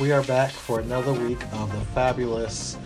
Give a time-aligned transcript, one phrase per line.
[0.00, 2.76] we are back for another week of the fabulous,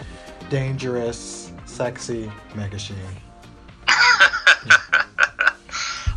[0.49, 2.97] dangerous, sexy Mega Sheen.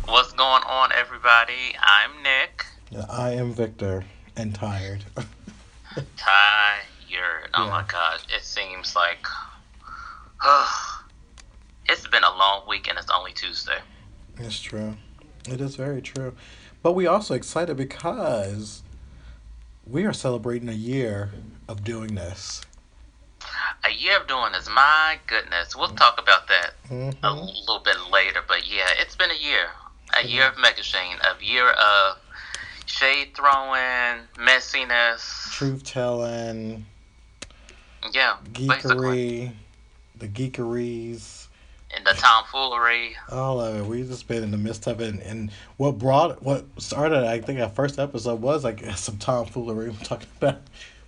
[0.06, 1.74] What's going on, everybody?
[1.82, 2.64] I'm Nick.
[3.10, 4.04] I am Victor
[4.36, 5.04] and tired.
[6.16, 7.50] tired.
[7.54, 7.70] Oh Yeah.
[7.70, 8.20] my God!
[8.34, 9.24] it seems like
[11.88, 13.78] it's been a long week and it's only Tuesday.
[14.38, 14.96] it's true.
[15.48, 16.34] It is very true.
[16.82, 18.82] But we also excited because
[19.94, 21.30] we are celebrating a year
[21.68, 22.62] of doing this.
[23.84, 25.76] A year of doing this, my goodness.
[25.76, 27.46] We'll talk about that a Mhm.
[27.60, 29.70] little bit later, but yeah, it's been a year.
[30.14, 32.18] A year of Mega Shane, a year of
[32.86, 35.52] shade throwing, messiness.
[35.52, 36.86] Truth telling,
[38.12, 39.52] Yeah, basically.
[39.52, 39.56] geekery,
[40.16, 41.43] the geekeries.
[41.96, 43.16] And the tomfoolery.
[43.30, 43.86] All oh, of it.
[43.86, 45.08] We've just been in the midst of it.
[45.12, 49.90] And, and what brought, what started, I think, our first episode was like some tomfoolery.
[49.90, 50.62] We're talking about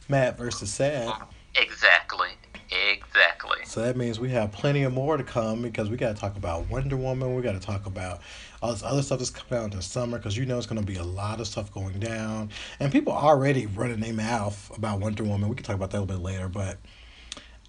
[0.08, 1.12] Matt versus Sad.
[1.56, 2.28] Exactly.
[2.70, 3.58] Exactly.
[3.64, 6.36] So that means we have plenty of more to come because we got to talk
[6.36, 7.34] about Wonder Woman.
[7.34, 8.20] We got to talk about
[8.62, 10.80] all this other stuff that's coming out in the summer because you know it's going
[10.80, 12.50] to be a lot of stuff going down.
[12.80, 15.48] And people already running their mouth about Wonder Woman.
[15.48, 16.48] We can talk about that a little bit later.
[16.48, 16.78] But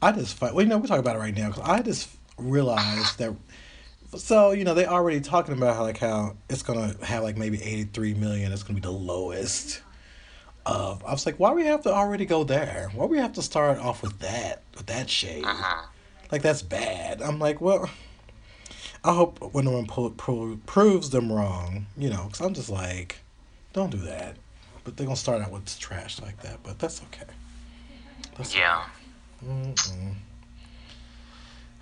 [0.02, 2.10] I just, find, well, you know, we talk about it right now because I just
[2.38, 3.36] realized that.
[4.16, 7.62] So you know they already talking about how like how it's gonna have like maybe
[7.62, 8.52] eighty three million.
[8.52, 9.82] It's gonna be the lowest
[10.66, 11.04] of.
[11.06, 12.90] I was like, why we have to already go there?
[12.94, 15.44] Why we have to start off with that with that shade?
[15.44, 15.88] Uh-huh.
[16.32, 17.22] Like that's bad.
[17.22, 17.90] I'm like, well,
[19.04, 21.86] I hope Wonder Woman pro- pro- proves them wrong.
[21.98, 23.18] You know, because I'm just like,
[23.74, 24.38] don't do that.
[24.84, 26.60] But they're gonna start out with trash like that.
[26.64, 27.32] But that's okay.
[28.38, 28.84] That's Yeah.
[29.46, 30.16] Mm-mm.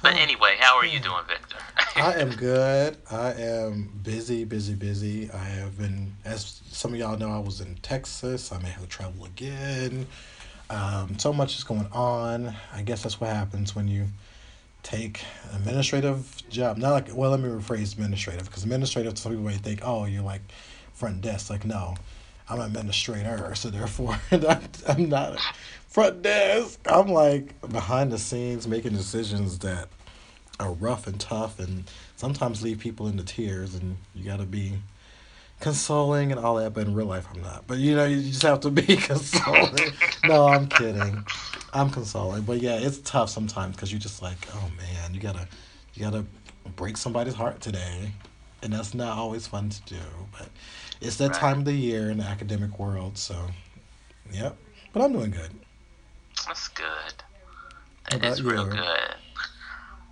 [0.06, 1.58] But anyway, how are you doing, Victor?
[1.96, 2.96] I am good.
[3.10, 5.32] I am busy, busy, busy.
[5.32, 8.52] I have been, as some of y'all know, I was in Texas.
[8.52, 10.06] I may have to travel again.
[10.70, 12.54] Um, so much is going on.
[12.72, 14.06] I guess that's what happens when you
[14.84, 16.78] take an administrative job.
[16.78, 20.22] Not like, well, let me rephrase administrative, because administrative, some people may think, oh, you're
[20.22, 20.42] like
[20.94, 21.50] front desk.
[21.50, 21.96] Like, no,
[22.48, 24.20] I'm an administrator, so therefore
[24.88, 25.40] I'm not
[25.88, 26.80] front desk.
[26.86, 29.88] I'm like behind the scenes making decisions that
[30.60, 34.74] are rough and tough and sometimes leave people into tears and you got to be
[35.60, 37.66] consoling and all that but in real life i'm not.
[37.68, 39.94] But you know you just have to be consoling.
[40.24, 41.26] No i'm kidding.
[41.74, 42.44] I'm consoling.
[42.44, 45.48] But yeah it's tough sometimes because you're just like oh man you gotta
[45.94, 46.26] you gotta
[46.76, 48.12] break somebody's heart today.
[48.64, 50.02] And that's not always fun to do
[50.38, 50.50] but
[51.02, 51.40] it's that Right.
[51.40, 53.36] time of the year in the academic world so
[54.32, 54.58] yep.
[54.94, 55.52] But i'm doing good.
[56.48, 57.14] That's good.
[58.10, 59.16] That is real good.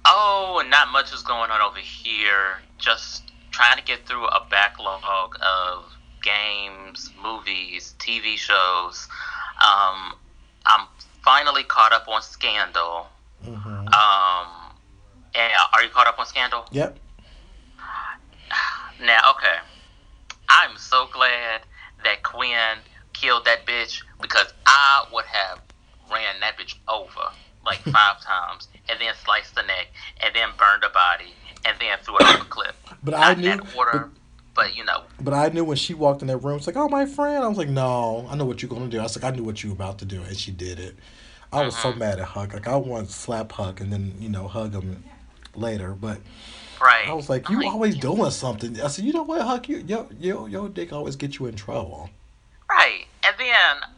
[0.05, 2.61] Oh, not much is going on over here.
[2.77, 5.85] Just trying to get through a backlog of
[6.21, 9.07] games, movies, TV shows.
[9.63, 10.15] Um,
[10.65, 10.87] I'm
[11.23, 13.07] finally caught up on Scandal.
[13.43, 14.47] hmm Um,
[15.35, 16.65] and are you caught up on Scandal?
[16.71, 16.97] yep
[19.01, 19.57] Now, okay.
[20.49, 21.61] I'm so glad
[22.03, 22.77] that Quinn
[23.13, 25.59] killed that bitch because I would have
[26.11, 27.31] ran that bitch over
[27.65, 29.87] like five times and then sliced the neck
[30.23, 31.33] and then burned the body
[31.65, 32.75] and then threw it off a cliff.
[33.03, 34.09] but Not i knew that order,
[34.53, 36.89] but, you know, But I knew when she walked in that room, it's like, oh,
[36.89, 37.43] my friend.
[37.43, 38.99] I was like, no, I know what you're going to do.
[38.99, 40.21] I was like, I knew what you were about to do.
[40.21, 40.95] And she did it.
[41.51, 41.97] I was so Mhm.
[41.97, 42.53] mad at Huck.
[42.53, 45.03] Like, I want to slap Huck and then, you know, hug him
[45.55, 45.93] later.
[45.93, 46.19] But
[46.81, 47.07] right.
[47.07, 48.81] I was like, you always doing something.
[48.81, 49.69] I said, you know what, Huck?
[49.69, 52.09] You, yo, yo, your dick always get you in trouble.
[52.69, 53.05] Right.
[53.25, 53.89] And then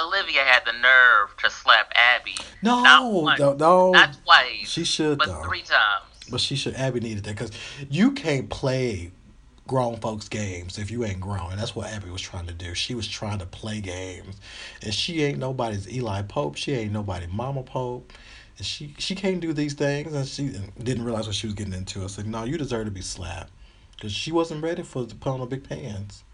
[0.00, 2.36] Olivia had the nerve to slap Abby.
[2.62, 3.90] No, Not once, no, no.
[3.90, 5.42] Not twice, She should, but though.
[5.44, 6.04] three times.
[6.30, 6.74] But she should.
[6.74, 7.50] Abby needed that because
[7.90, 9.12] you can't play
[9.66, 11.52] grown folks games if you ain't grown.
[11.52, 12.74] And that's what Abby was trying to do.
[12.74, 14.36] She was trying to play games,
[14.82, 16.56] and she ain't nobody's Eli Pope.
[16.56, 18.12] She ain't nobody Mama Pope.
[18.58, 21.74] And she she can't do these things, and she didn't realize what she was getting
[21.74, 22.02] into.
[22.04, 23.52] I said, no, you deserve to be slapped
[23.96, 26.24] because she wasn't ready for to put on the big pants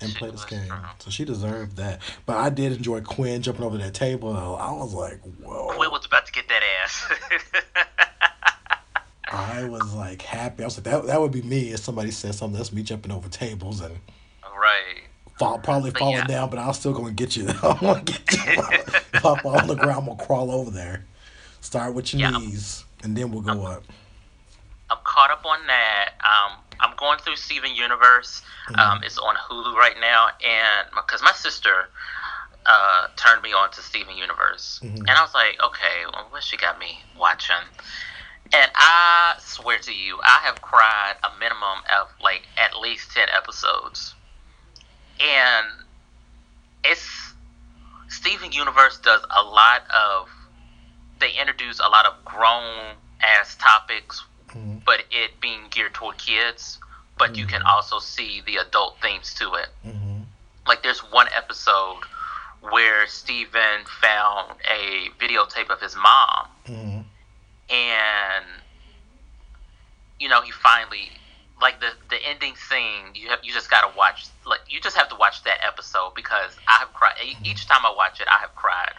[0.00, 0.70] and She play this game.
[0.70, 0.94] uh-huh.
[0.98, 2.00] So she deserved that.
[2.26, 4.34] But I did enjoy Quinn jumping over that table.
[4.36, 5.74] I was like, whoa.
[5.76, 7.12] Quinn was about to get that ass.
[9.30, 10.62] I was like happy.
[10.62, 12.56] I was like, that, that would be me if somebody said something.
[12.56, 13.96] That's me jumping over tables and
[14.44, 15.02] right.
[15.38, 16.26] fall, probably But falling yeah.
[16.26, 17.48] down, but I'll still gonna get you.
[17.62, 18.62] I'm gonna get you.
[19.14, 21.04] if I fall on the ground, I'm gonna crawl over there.
[21.60, 22.38] Start with your Yeah.
[22.38, 23.82] knees, and then we'll go up.
[24.90, 26.10] I'm caught up on that.
[26.22, 28.42] Um, I'm going through Steven Universe.
[28.68, 28.80] Mm-hmm.
[28.80, 31.88] Um, it's on Hulu right now, and because my sister
[32.66, 34.98] uh, turned me on to Steven Universe, Mhm.
[35.00, 37.56] and I was like, okay, well, what she got me watching?
[38.54, 43.28] And I swear to you, I have cried a minimum of like at least ten
[43.30, 44.14] episodes,
[45.20, 45.66] and
[46.84, 47.34] it's
[48.08, 50.28] Steven Universe does a lot of.
[51.20, 54.22] They introduce a lot of grown ass topics,
[54.56, 54.84] Mhm.
[54.84, 56.78] but it being geared toward kids.
[57.16, 57.66] But you can Mhm.
[57.66, 59.68] also see the adult themes to it.
[59.86, 60.22] Mm-hmm.
[60.66, 62.02] Like there's one episode
[62.60, 67.00] where Steven found a videotape of his mom Mm-hmm.
[67.72, 68.44] and
[70.18, 71.10] you know he finally
[71.60, 74.96] like the the ending scene you have you just got to watch like you just
[74.96, 78.28] have to watch that episode because I have cried e- each time I watch it
[78.28, 78.94] I have cried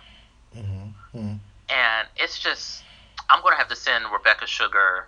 [0.56, 1.18] Mm-hmm.
[1.18, 1.36] Mm-hmm.
[1.69, 2.84] and it's just
[3.30, 5.08] I'm gonna have to send Rebecca Sugar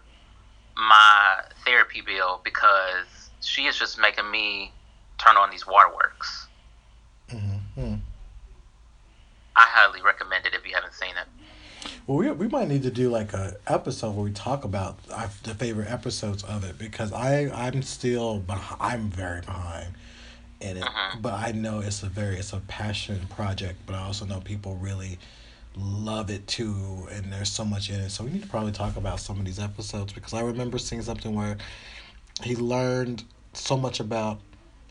[0.78, 4.72] my therapy bill because she is just making me
[5.18, 6.48] turn on these waterworks.
[7.30, 7.96] Mm-hmm.
[9.56, 11.28] I highly recommend it if you haven't seen it.
[12.06, 15.30] Well, we, we might need to do like a episode where we talk about our,
[15.44, 19.94] the favorite episodes of it because I I'm still beh- I'm very behind
[20.60, 21.22] in it, Mhm.
[21.22, 24.76] but I know it's a very it's a passion project, but I also know people
[24.76, 25.18] really
[25.80, 28.10] love it too, and there's so much in it.
[28.12, 31.02] So we need to probably talk about some of these episodes because I remember seeing
[31.02, 31.58] something where
[32.44, 34.40] he learned so much about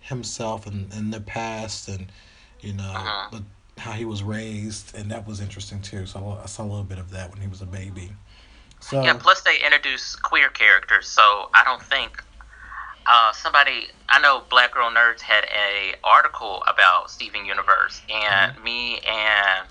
[0.00, 2.12] himself and, and the past and
[2.60, 3.28] you know Uh-huh.
[3.32, 3.44] the,
[3.80, 6.98] how he was raised and that was interesting too so I, saw a little bit
[6.98, 8.12] of that when he was a baby
[8.80, 12.22] so Yeah, plus they introduce queer characters, so I don't think
[13.06, 18.98] uh, somebody I know Black Girl Nerds had a article about Steven Universe, and me
[19.00, 19.66] and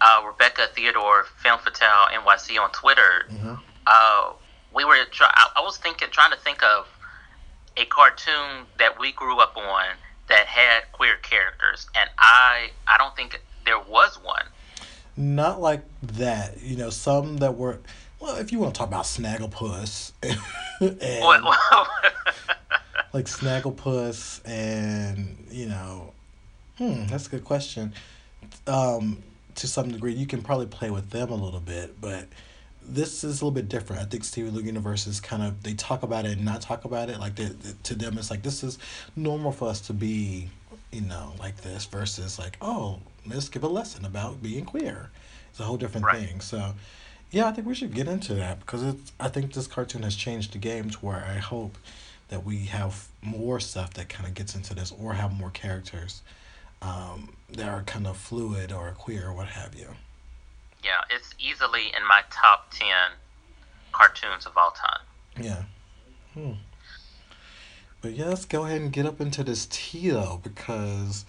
[0.00, 3.58] uh, Rebecca Theodore Film Fatale NYC on Twitter, Mhm.
[3.86, 4.32] uh,
[4.72, 6.86] we were try- I, was thinking trying to think of
[7.76, 9.84] a cartoon that we grew up on
[10.28, 14.44] that had queer characters, and I I don't think there was one.
[15.18, 17.80] not like that you know some that were
[18.20, 20.12] well if you want to talk about snagglepuss
[20.80, 21.42] and What-
[23.14, 26.12] like snagglepuss and you know
[26.76, 27.94] hmm that's a good question
[28.66, 29.22] um
[29.56, 32.26] to some degree you can probably play with them a little bit but
[32.88, 34.00] this is a little bit different.
[34.00, 37.10] I think steven universe is kind of they talk about it and not talk about
[37.10, 38.78] it like they, they- to them it's like this is
[39.16, 40.48] normal for us to be
[40.92, 45.10] you know like this versus like oh let's give a lesson about being queer.
[45.50, 46.28] It's a whole different Right.
[46.28, 46.40] thing.
[46.40, 46.74] So
[47.32, 50.14] yeah i think we should get into that because it's i think this cartoon has
[50.14, 51.76] changed the game to where i hope
[52.28, 56.22] that we have more stuff that kind of gets into this or have more characters
[56.86, 59.88] um, that are kind of fluid or queer or what have you
[60.84, 62.88] Yeah, it's easily in my top 10
[63.92, 65.04] cartoons of all time.
[65.40, 65.62] Yeah.
[66.34, 66.52] Hmm.
[68.02, 71.24] But yeah, let's go ahead and get up into this tea though, because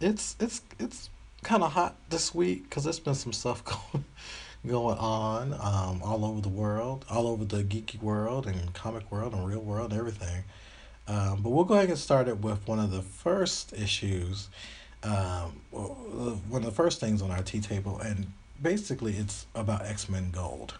[0.00, 1.10] it's it's it's
[1.42, 4.04] kind of hot this week because there's been some stuff going
[4.66, 9.32] going on um, all over the world, all over the geeky world and comic world
[9.32, 10.44] and real world and everything.
[11.06, 14.48] Um, but we'll go ahead and get started with one of the first issues,
[15.02, 20.08] um, one of the first things on our tea table, and basically it's about X
[20.08, 20.74] Men Gold.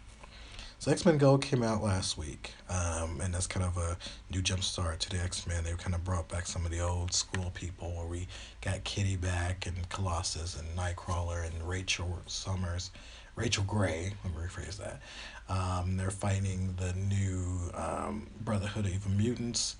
[0.78, 3.96] So X Men Gold came out last week, um, and that's kind of a
[4.30, 5.64] new jump start to the X Men.
[5.64, 8.28] They kind of brought back some of the old school people, where we
[8.60, 12.90] got Kitty back, and Colossus, and Nightcrawler, and Rachel Summers,
[13.36, 14.12] Rachel Gray.
[14.24, 15.00] Let me rephrase that.
[15.48, 19.76] Um, they're fighting the new um, Brotherhood of Evil Mutants.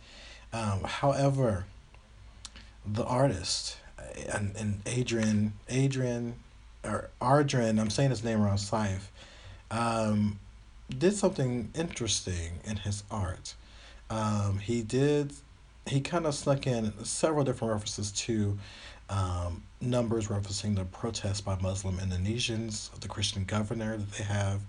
[0.53, 1.67] Um, however,
[2.87, 3.79] the artist
[4.33, 6.35] and, and Adrian, Adrian,
[6.85, 9.11] or Ardrin, I'm saying his name wrong, Scythe.
[9.71, 10.39] Um,
[10.97, 13.55] did something interesting in his art.
[14.09, 15.33] Um, he did,
[15.87, 18.57] he kind of snuck in several different references to
[19.09, 24.61] um, numbers referencing the protests by Muslim Indonesians, of the Christian governor that they have.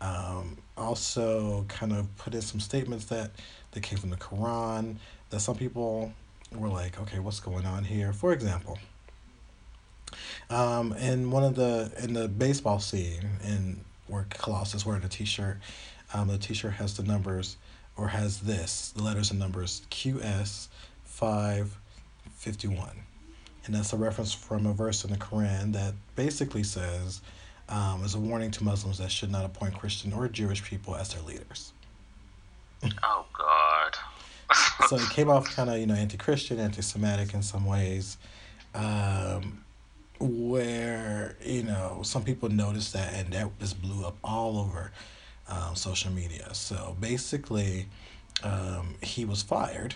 [0.00, 3.32] Um, also, kind of put in some statements that
[3.72, 4.96] that came from the Quran
[5.30, 6.12] that some people
[6.54, 8.12] were like, okay, what's going on here?
[8.12, 8.78] For example,
[10.50, 15.58] um, in one of the in the baseball scene in where Colossus wearing a T-shirt,
[16.14, 17.56] um, the T-shirt has the numbers
[17.96, 20.68] or has this the letters and numbers QS
[21.04, 21.76] five
[22.36, 23.02] fifty one,
[23.66, 27.20] and that's a reference from a verse in the Quran that basically says.
[27.70, 31.12] Um, is a warning to Muslims that should not appoint Christian or Jewish people as
[31.12, 31.74] their leaders.
[33.02, 33.94] Oh, God.
[34.88, 38.16] So it came off kind of you know anti-christian anti-semitic in some ways
[38.74, 39.64] um,
[40.20, 44.92] where you know some people noticed that and that just blew up all over
[45.48, 46.52] um, social media.
[46.54, 47.86] So basically
[48.42, 49.94] um, he was fired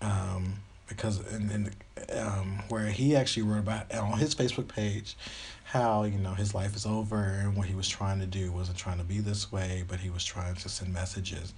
[0.00, 0.54] um,
[0.88, 5.16] because in, in um, where he actually wrote about on his facebook page
[5.64, 8.76] how you know his life is over and what he was trying to do wasn't
[8.76, 11.52] trying to be this way but he was trying to send messages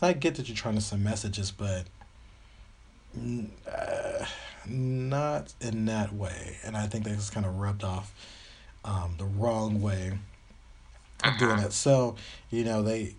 [0.00, 1.84] and i get that you're trying to send messages but
[3.70, 4.24] uh,
[4.66, 8.12] not in that way, and I think that's kind of rubbed off
[8.84, 10.18] um, the wrong way
[11.22, 11.66] of doing Mhm.
[11.66, 11.72] it.
[11.72, 12.16] So
[12.50, 13.14] you know they,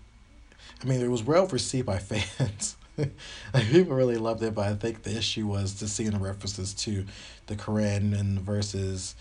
[0.81, 2.75] I mean, it was well received by fans.
[3.71, 7.05] people really loved it, but I think the issue was just seeing the references to
[7.47, 9.15] the Quran and the verses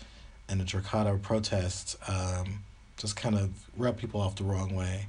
[0.47, 2.63] and the Jakarta protests um,
[2.97, 5.07] just kind of rubbed people off the wrong way.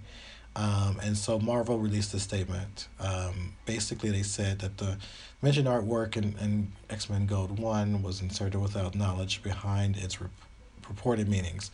[0.57, 2.89] Um, and so Marvel released a statement.
[2.99, 4.97] Um, basically, they said that the
[5.43, 10.29] mentioned artwork in, in X Men Gold 1 was inserted without knowledge behind its re-
[10.81, 11.71] purported meanings.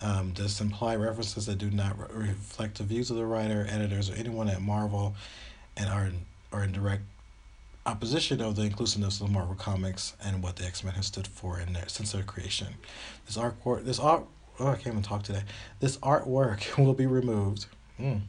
[0.00, 4.08] Um, this imply references that do not re- reflect the views of the writer, editors,
[4.08, 5.16] or anyone at Marvel
[5.76, 6.10] and are
[6.52, 7.02] are in direct
[7.86, 11.58] opposition of the inclusiveness of Marvel Comics and what the X Men has stood for
[11.58, 12.74] in their since their creation.
[13.26, 14.24] This artwork, this art,
[14.58, 15.42] oh, I can't even talk today.
[15.80, 17.66] This artwork will be removed,
[17.98, 18.20] mm,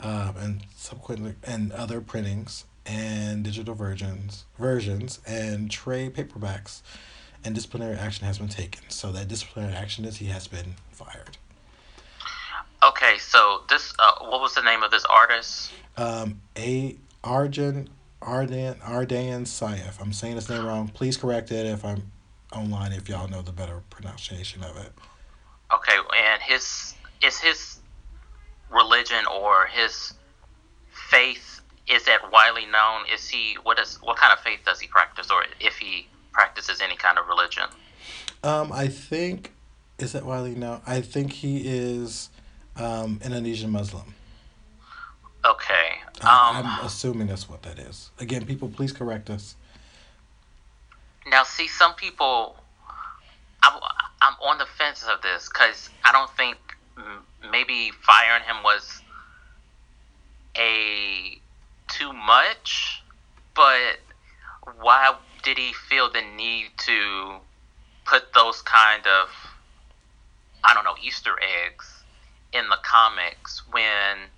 [0.00, 6.82] um, and subsequently and other printings and digital versions, versions and trade paperbacks,
[7.44, 8.82] and disciplinary action has been taken.
[8.88, 11.38] So that disciplinary action is he has been fired.
[12.82, 15.72] Okay, so this, uh, what was the name of this artist?
[15.96, 17.88] Um, a Arjun
[18.22, 20.00] Ardan Ardan Saif.
[20.00, 20.88] I'm saying his name wrong.
[20.88, 22.10] Please correct it if I'm
[22.54, 22.92] online.
[22.92, 24.92] If y'all know the better pronunciation of it.
[25.72, 27.80] Okay, and his is his
[28.70, 30.14] religion or his
[31.10, 33.02] faith is that widely known?
[33.12, 36.80] Is he what is what kind of faith does he practice, or if he practices
[36.80, 37.64] any kind of religion?
[38.42, 39.52] Um, I think
[39.98, 40.80] is that widely known.
[40.86, 42.30] I think he is
[42.76, 44.14] um, Indonesian Muslim.
[45.44, 48.10] Okay, I- um, I'm assuming that's what that is.
[48.18, 49.56] Again, people, please correct us.
[51.26, 52.56] now see some people.
[53.62, 53.80] I'm
[54.22, 56.56] I'm on the fence of this because I don't think
[57.50, 59.00] maybe firing him was
[60.56, 61.38] a
[61.88, 63.02] too much,
[63.54, 63.98] but
[64.80, 67.36] why did he feel the need to
[68.06, 69.28] put those kind of
[70.62, 71.36] I don't know Easter
[71.66, 72.04] eggs
[72.52, 74.28] in the comics when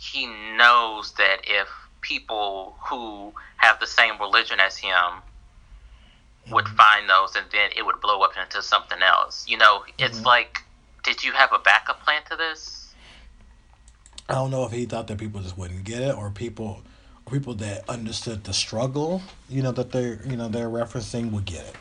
[0.00, 0.26] he
[0.56, 1.68] knows that if
[2.00, 5.22] people who have the same religion as him
[6.50, 6.76] would Mhm.
[6.76, 9.46] find those and then it would blow up into something else.
[9.46, 10.26] You know, it's Mhm.
[10.26, 10.64] like
[11.02, 12.92] did you have a backup plan to this?
[14.28, 16.82] I don't know if he thought that people just wouldn't get it, or people,
[17.30, 21.64] people that understood the struggle, you know, that they're, you know, they're referencing would get
[21.64, 21.76] it.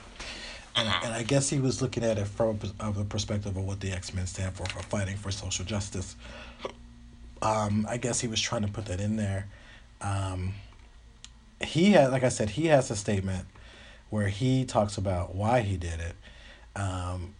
[0.76, 3.64] And, and I guess he was looking at it from a, of a perspective of
[3.64, 6.16] what the X Men stand for, for fighting for social justice.
[7.42, 9.48] Um, I guess he was trying to put that in there.
[10.02, 10.54] Um,
[11.62, 13.46] he had, like I said, he has a statement
[14.10, 16.16] where he talks about why he did it.
[16.76, 17.36] Um,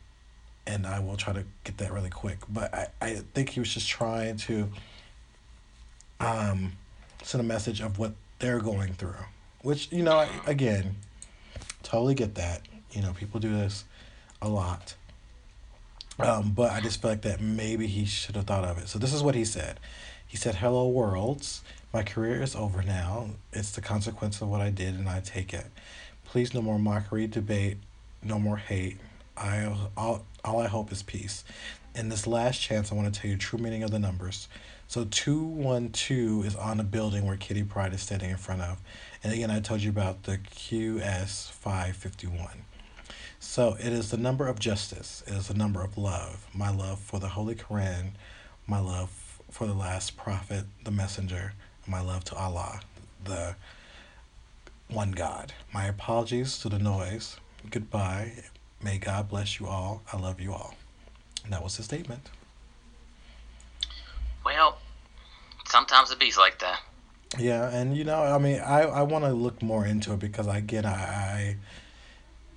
[0.68, 2.40] and I will try to get that really quick.
[2.48, 4.70] But I, I think he was just trying to
[6.20, 6.74] um,
[7.24, 9.16] send a message of what they're going through.
[9.62, 10.96] Which, you know, I, again,
[11.84, 12.62] totally get that.
[12.92, 13.86] You know, people do this
[14.42, 14.96] a lot.
[16.20, 18.90] Um, but I just feel like that maybe he should have thought of it.
[18.90, 19.80] So this is what he said.
[20.28, 21.62] He said, Hello, worlds.
[21.94, 23.30] My career is over now.
[23.52, 25.66] It's the consequence of what I did, and I take it.
[26.26, 27.78] Please, no more mockery, debate,
[28.22, 28.98] no more hate.
[29.36, 31.44] I all, all I hope is peace.
[31.96, 34.48] In this last chance, I want to tell you the true meaning of the numbers.
[34.88, 38.80] So 212 is on the building where Kitty Pryde is standing in front of.
[39.24, 42.66] And again, I told you about the QS 551.
[43.40, 45.24] So it is the number of justice.
[45.26, 46.46] It is the number of love.
[46.54, 48.12] My love for the Holy Quran,
[48.68, 51.54] my love for the last prophet, the messenger,
[51.88, 52.82] my love to Allah,
[53.24, 53.56] the
[54.90, 55.54] one God.
[55.74, 57.38] My apologies to the noise.
[57.70, 58.44] Goodbye.
[58.82, 60.02] May God bless you all.
[60.12, 60.76] I love you all.
[61.44, 62.30] And that was his statement.
[64.46, 64.78] Well,
[65.68, 66.82] sometimes it be like that.
[67.38, 70.48] Yeah, and you know, I mean, I I want to look more into it because
[70.48, 71.56] again, I, I,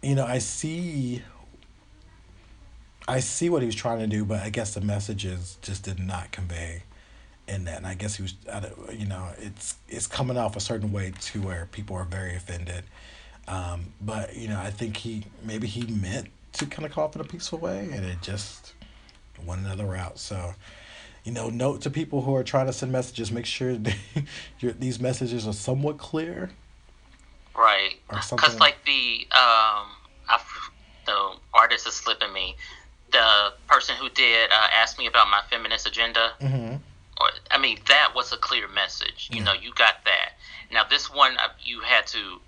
[0.03, 1.23] you know, I see.
[3.09, 5.99] I see what he was trying to do, but I guess the messages just did
[5.99, 6.85] not convey
[7.49, 8.35] in that, and I guess he was,
[8.97, 12.85] you know, it's it's coming off a certain way to where people are very offended.
[13.49, 17.15] Um, but you know, I think he maybe he meant to kind of call up
[17.15, 18.75] in a peaceful way, and it just
[19.45, 20.19] went another route.
[20.19, 20.55] So,
[21.25, 23.97] you know, note to people who are trying to send messages: make sure they,
[24.61, 26.51] your, these messages are somewhat clear.
[27.57, 27.95] Right.
[28.09, 29.89] Because, like, the, um,
[30.29, 30.41] I,
[31.07, 32.57] the artist is slipping me.
[33.13, 36.77] The person who did uh, ask me about my feminist agenda, Mm-hmm.
[37.21, 39.29] or I mean, that was a clear message.
[39.31, 40.33] You know, you got that.
[40.73, 42.41] Now, this one, uh, you had to.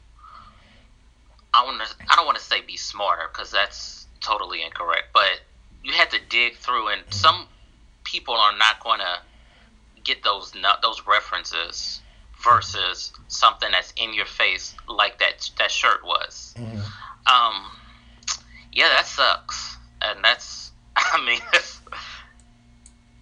[1.52, 1.94] I want to.
[2.10, 5.08] I don't want to say be smarter because that's totally incorrect.
[5.12, 5.40] But
[5.82, 7.46] you had to dig through, and some
[8.04, 9.18] people are not going to
[10.02, 12.00] get those those references
[12.44, 16.54] versus something that's in your face like that that shirt was.
[16.58, 16.78] Mhm.
[17.26, 17.70] Um,
[18.72, 21.80] yeah, that sucks, and that's I mean that's,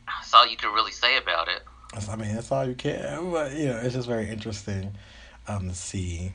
[0.07, 1.63] that's all you can really say about it.
[2.09, 3.31] I mean, that's all you can.
[3.31, 4.93] But you know, it's just very interesting
[5.47, 6.33] um, to see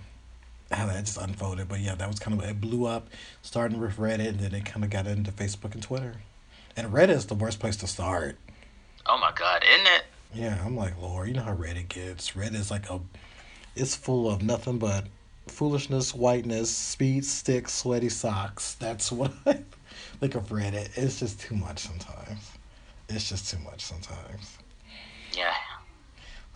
[0.72, 1.67] how that just unfolded.
[1.67, 3.08] But yeah, that was kind of it blew up,
[3.41, 6.15] starting with Reddit, and then it kind of got into Facebook and Twitter.
[6.75, 8.38] And Reddit is the worst place to start.
[9.08, 10.03] Oh my god, isn't it?
[10.34, 12.31] Yeah, I'm like, Lord, you know how Reddit gets.
[12.31, 13.00] Reddit is like a,
[13.75, 15.05] it's full of nothing but
[15.48, 18.75] foolishness, whiteness, speed, sticks, sweaty socks.
[18.75, 19.60] That's what I
[20.19, 20.98] think of Reddit.
[20.98, 22.51] It's just too much sometimes.
[23.10, 24.57] It's just too much sometimes.
[25.34, 25.53] Yeah.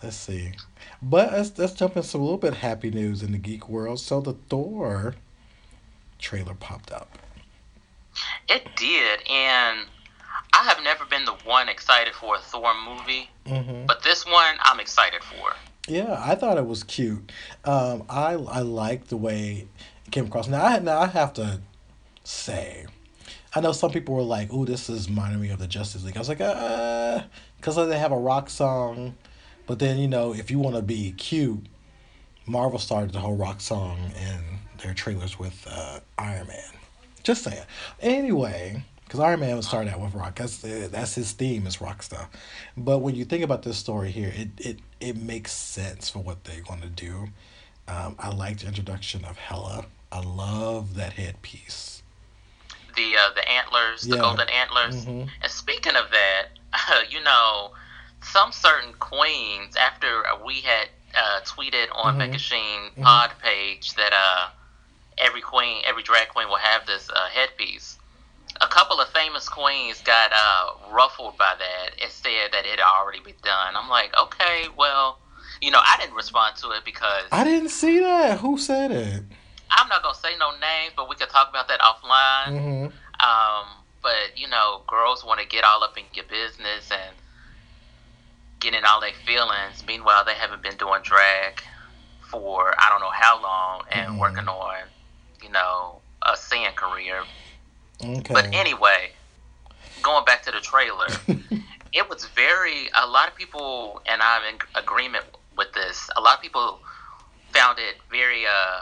[0.02, 0.52] Let's see.
[1.00, 4.00] But let's, let's jump into a little bit happy news in the geek world.
[4.00, 5.14] So the Thor
[6.18, 7.18] trailer popped up.
[8.48, 9.86] It did, and
[10.52, 13.86] I have never been the one excited for a Thor movie, Mm-hmm.
[13.86, 15.52] but this one I'm excited for.
[15.88, 17.32] Yeah, I thought it was cute.
[17.64, 19.66] Um, I I liked the way
[20.06, 20.46] it came across.
[20.48, 21.60] Now I now I have to
[22.24, 22.86] say,
[23.54, 26.16] I know some people were like, "Ooh, this is reminding me of the Justice League."
[26.16, 27.22] I was like, "Uh,"
[27.56, 29.16] because they have a rock song,
[29.66, 31.66] but then you know, if you want to be cute,
[32.46, 36.72] Marvel started the whole rock song in their trailers with uh, Iron Man.
[37.24, 37.62] Just saying.
[38.00, 40.36] Anyway, because Iron Man was started out with rock.
[40.36, 42.30] That's uh, that's his theme is rock stuff.
[42.78, 46.44] But when you think about this story here, it it it makes sense for what
[46.44, 47.28] they're going to do.
[47.86, 49.84] Um, I like the introduction of Hela.
[50.10, 52.02] I love that headpiece.
[52.96, 55.04] The uh, the antlers, the golden antlers.
[55.04, 55.28] Mhm.
[55.42, 56.46] And speaking of that,
[57.10, 57.72] you know,
[58.22, 62.38] some certain queens after we had uh, tweeted on Mhm.
[62.38, 63.02] Sheen Mhm.
[63.02, 64.48] pod page that uh,
[65.18, 67.98] every queen, every drag queen will have this uh, headpiece.
[68.62, 71.90] A couple of famous queens got uh, ruffled by that.
[72.02, 73.74] It said that it had already been done.
[73.76, 75.18] I'm like, okay, well,
[75.60, 78.38] you know, I didn't respond to it because I didn't see that.
[78.38, 79.24] Who said it?
[79.70, 82.58] I'm not gonna say no names, but we could talk about that offline.
[82.60, 82.86] hmm
[83.26, 83.66] Um,
[84.02, 87.16] but you know, girls want to get all up in your business and
[88.60, 89.82] get in all their feelings.
[89.86, 91.60] Meanwhile, they haven't been doing drag
[92.30, 94.18] for I don't know how long and Mhm.
[94.18, 94.90] working on,
[95.42, 97.26] you know, a singing career.
[98.04, 98.34] Okay.
[98.34, 99.12] But anyway,
[100.02, 101.06] going back to the trailer,
[101.92, 102.88] it was very.
[103.00, 105.24] A lot of people, and I'm in agreement
[105.56, 106.10] with this.
[106.16, 106.80] A lot of people
[107.52, 108.80] found it very uh,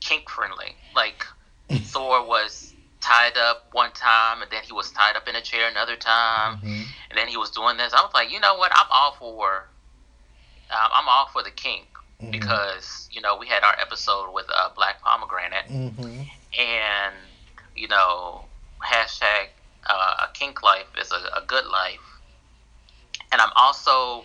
[0.00, 0.76] kink friendly.
[0.94, 1.24] Like
[1.72, 5.68] Thor was tied up one time, and then he was tied up in a chair
[5.70, 6.84] another time, Mhm.
[7.10, 7.92] and then he was doing this.
[7.94, 8.72] I was like, you know what?
[8.74, 9.68] I'm all for.
[10.70, 11.86] Um, I'm all for the kink
[12.20, 12.32] Mhm.
[12.32, 16.28] because you know we had our episode with uh, Black Pomegranate, Mhm.
[16.58, 17.14] and
[17.76, 18.44] you know
[18.84, 19.48] hashtag
[19.88, 22.00] uh, a kink life is a, a good life.
[23.32, 24.24] And i'm also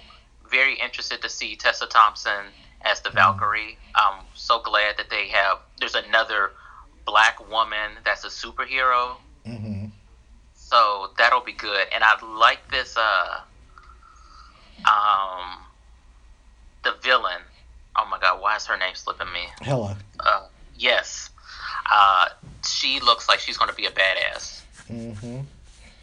[0.50, 2.46] very interested to see tessa thompson
[2.84, 3.78] as the valkyrie.
[3.96, 6.52] I'm so glad that they have there's another
[7.06, 9.16] black woman that's a superhero.
[9.48, 9.92] Mhm.
[10.54, 11.88] so that'll be good.
[11.94, 13.40] And i like this uh
[14.86, 15.58] um
[16.84, 17.42] the villain.
[17.98, 19.48] Oh my god why is her name slipping me?
[19.62, 19.98] Hela.
[20.20, 21.31] uh, yes.
[21.92, 22.30] Uh,
[22.66, 25.42] she looks like she's going to be a badass hmm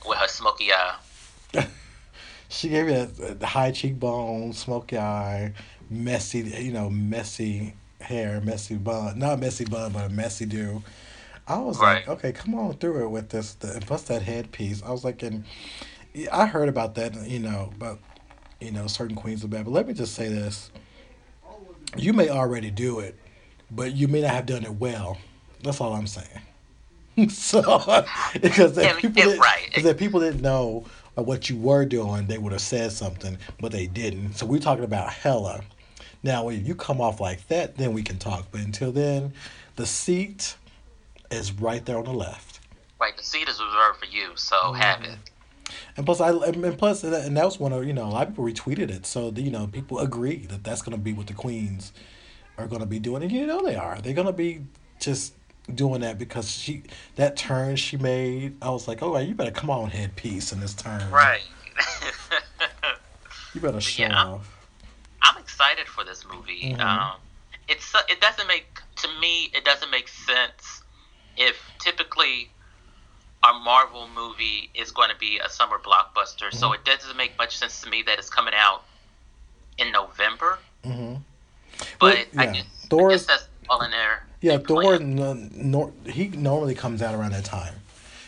[0.07, 0.96] with her smoky eye.
[2.51, 3.09] She gave me a,
[3.42, 5.53] a high cheekbone, smoky eye,
[5.90, 9.18] messy, you know, messy hair, messy bun.
[9.18, 10.83] Not messy bun, but a messy do.
[11.46, 13.53] I was like, okay, come on through it with this.
[13.55, 14.83] The, and plus that headpiece.
[14.83, 15.44] I was like, and
[16.14, 17.98] yeah, I heard about that, you know, about,
[18.61, 19.64] you know, certain queens are bad.
[19.66, 20.70] But let me just say this.
[21.96, 23.14] You may already do it,
[23.70, 25.18] but you may not have done it well.
[25.62, 26.40] That's all I'm saying.
[27.28, 27.62] so,
[28.40, 29.68] because Yeah, if people, yeah, didn't, right.
[29.74, 30.84] if people didn't know
[31.16, 34.34] uh, what you were doing, they would have said something, but they didn't.
[34.34, 35.62] So we're talking about Hela.
[36.22, 38.46] Now, if you come off like that, then we can talk.
[38.50, 39.32] But until then,
[39.76, 40.56] the seat
[41.30, 42.60] is right there on the left.
[43.00, 45.16] Right, the seat is reserved for you, so have it.
[45.96, 48.32] And plus, I and plus, and that was one of you know a lot of
[48.32, 51.34] people retweeted it, so you know people agree that that's going to be what the
[51.34, 51.92] queens
[52.56, 54.00] are going to be doing, and you know they are.
[54.00, 54.62] They're going to be
[54.98, 55.34] just
[55.74, 56.83] doing that because she
[57.16, 58.57] that turn she made.
[58.62, 61.11] I was like, oh, you better come on, headpiece in this turn.
[61.11, 61.42] Right.
[63.54, 64.24] You better show Yeah.
[64.24, 64.54] off.
[65.22, 66.74] I'm excited for this movie.
[66.74, 66.81] Mhm.
[66.81, 67.16] Um,
[67.68, 70.83] it's it doesn't make to me it doesn't make sense
[71.37, 72.50] if typically
[73.44, 76.52] our Marvel movie is going to be a summer blockbuster.
[76.52, 76.74] So Mhm.
[76.76, 78.83] it doesn't make much sense to me that it's coming out
[79.78, 80.59] in November.
[80.85, 81.16] hmm
[82.00, 84.24] But I yeah, guess, Thor I is guess that's all in there.
[84.40, 84.94] Yeah Thor.
[84.94, 87.74] n- nor, he normally comes out around that time,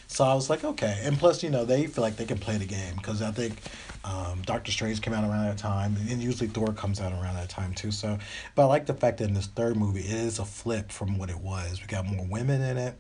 [0.07, 1.01] So I was like, okay.
[1.05, 3.61] And plus, you know, they feel like they can play the game because I think
[4.05, 7.49] um, Doctor Strange came out around that time, and usually Thor comes out around that
[7.49, 7.91] time too.
[7.91, 8.19] So,
[8.55, 11.19] but I like the fact that in this third movie, it is a flip from
[11.19, 11.81] what it was.
[11.81, 12.95] We got more women in it.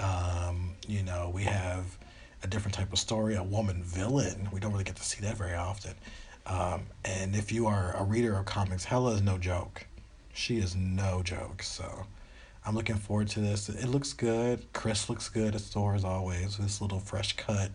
[0.00, 1.98] Um, you know, we have
[2.42, 4.48] a different type of story, a woman villain.
[4.52, 5.94] We don't really get to see that very often.
[6.46, 9.86] Um, and if you are a reader of comics, Hela is no joke.
[10.32, 11.62] She is no joke.
[11.62, 12.06] So
[12.68, 13.70] I'm looking forward to this.
[13.70, 14.70] It looks good.
[14.74, 16.58] Chris looks good as Thor as always.
[16.58, 17.70] With this little fresh cut.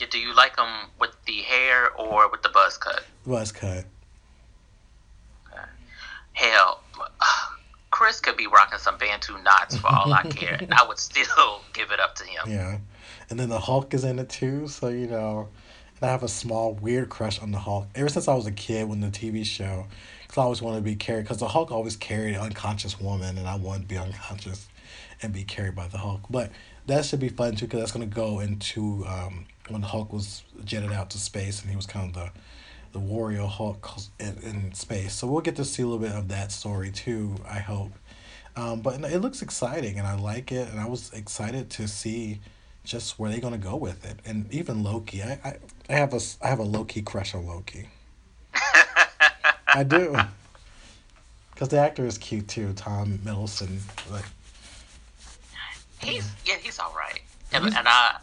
[0.00, 0.66] Yeah, do you like him
[0.98, 3.04] with the hair or with the buzz cut?
[3.24, 3.84] Buzz cut.
[6.32, 6.80] Hell,
[7.92, 11.60] Chris could be rocking some Bantu knots for all I care, and I would still
[11.72, 12.48] give it up to him.
[12.48, 12.78] Yeah,
[13.28, 14.66] and then the Hulk is in it too.
[14.66, 15.48] So you know,
[16.00, 18.52] and I have a small weird crush on the Hulk ever since I was a
[18.52, 19.86] kid when the TV show.
[20.28, 21.26] Cause I always wanted to be carried.
[21.26, 24.68] Cause the Hulk always carried an unconscious woman, and I wanted to be unconscious
[25.22, 26.22] and be carried by the Hulk.
[26.30, 26.52] But
[26.86, 30.92] that should be fun too, because that's gonna go into um, when Hulk was jetted
[30.92, 32.30] out to space, and he was kind of the
[32.92, 35.14] the warrior Hulk in, in space.
[35.14, 37.36] So we'll get to see a little bit of that story too.
[37.48, 37.92] I hope.
[38.56, 42.40] Um, but it looks exciting, and I like it, and I was excited to see
[42.84, 45.22] just where they're gonna go with it, and even Loki.
[45.22, 45.56] I, I,
[45.88, 47.88] I have a I have a low key crush on Loki.
[49.74, 50.16] I do.
[51.60, 53.80] Because the actor is cute too, Tom Middleton.
[54.10, 54.24] Like,
[55.98, 57.20] he's yeah, he's all right,
[57.52, 58.16] and, and I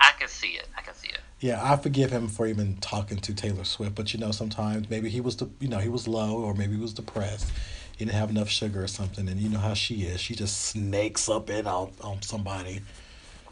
[0.00, 0.66] I can see it.
[0.76, 1.20] I can see it.
[1.38, 5.08] Yeah, I forgive him for even talking to Taylor Swift, but you know sometimes maybe
[5.08, 7.52] he was the you know he was low or maybe he was depressed.
[7.96, 10.20] He didn't have enough sugar or something, and you know how she is.
[10.20, 12.80] She just snakes up in on, on somebody.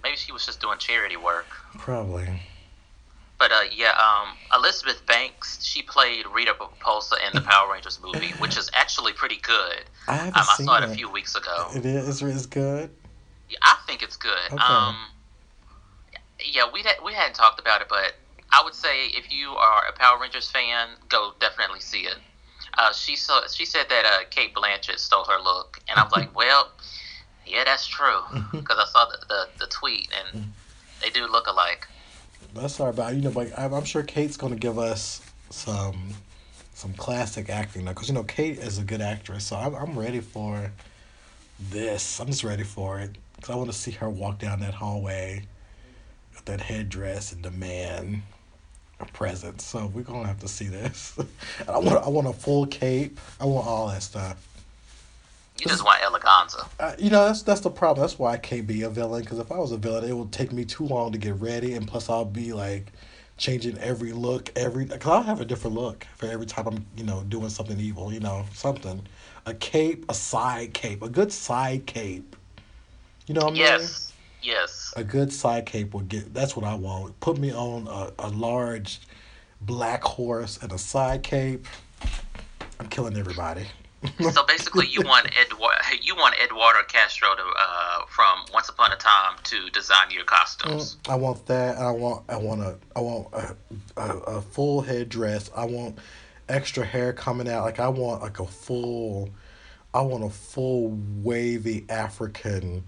[0.08, 1.44] Maybe she was just doing charity work.
[1.76, 2.40] Probably.
[3.38, 8.30] But uh, yeah, um, Elizabeth Banks, she played Rita Repulsa in the Power Rangers movie,
[8.38, 9.84] which is actually pretty good.
[10.08, 10.90] I haven't um, I saw it it.
[10.90, 11.68] a few weeks ago.
[11.74, 12.88] It is it's good.
[13.50, 14.50] Yeah, I think it's good.
[14.50, 14.56] Okay.
[14.56, 14.96] Um,
[16.42, 18.14] yeah, we we hadn't talked about it, but
[18.50, 22.16] I would say if you are a Power Rangers fan, go definitely see it.
[22.78, 26.34] Uh, she saw she said that uh, Cate Blanchett stole her look, and I'm like,
[26.34, 26.70] well,
[27.48, 28.58] yeah, that's true, mm-hmm.
[28.58, 30.50] because I saw the, the the tweet, and mm-hmm.
[31.02, 31.86] they do look alike.
[32.54, 36.14] That's all right, you know, but I'm I'm sure Cate's gonna give us some
[36.74, 39.98] some classic acting now, because you know Kate is a good actress, so I'm I'm
[39.98, 40.70] ready for
[41.70, 42.20] this.
[42.20, 45.44] I'm just ready for it, because I want to see her walk down that hallway
[46.34, 48.22] with that headdress and demand
[49.00, 49.60] a present.
[49.60, 51.14] So we're gonna have to see this.
[51.18, 53.18] and I want I want a full cape.
[53.40, 54.44] I want all that stuff.
[55.60, 56.68] You just want eleganza.
[56.78, 58.02] Uh, you know that's that's the problem.
[58.02, 59.22] That's why I can't be a villain.
[59.22, 61.74] Because if I was a villain, it would take me too long to get ready,
[61.74, 62.92] and plus I'll be like
[63.38, 64.84] changing every look every.
[64.84, 68.12] Because I'll have a different look for every time I'm you know doing something evil.
[68.12, 69.02] You know something,
[69.46, 72.36] a cape, a side cape, a good side cape.
[73.26, 73.62] You know what I mean?
[73.62, 74.94] Yes, yes.
[74.96, 76.32] A good side cape would get.
[76.32, 77.18] That's what I want.
[77.18, 79.00] Put me on a, a large
[79.62, 81.66] black horse and a side cape.
[82.78, 83.66] I'm killing everybody.
[84.30, 88.96] so basically, you want Edward, you want Eduardo Castro to uh, from Once Upon a
[88.96, 90.96] Time to design your costumes.
[91.08, 91.78] I want that.
[91.78, 92.24] I want.
[92.28, 92.78] I want a.
[92.94, 93.56] I want a,
[93.96, 95.50] a, a full headdress.
[95.56, 95.98] I want
[96.48, 97.64] extra hair coming out.
[97.64, 99.30] Like I want like a full.
[99.92, 102.84] I want a full wavy African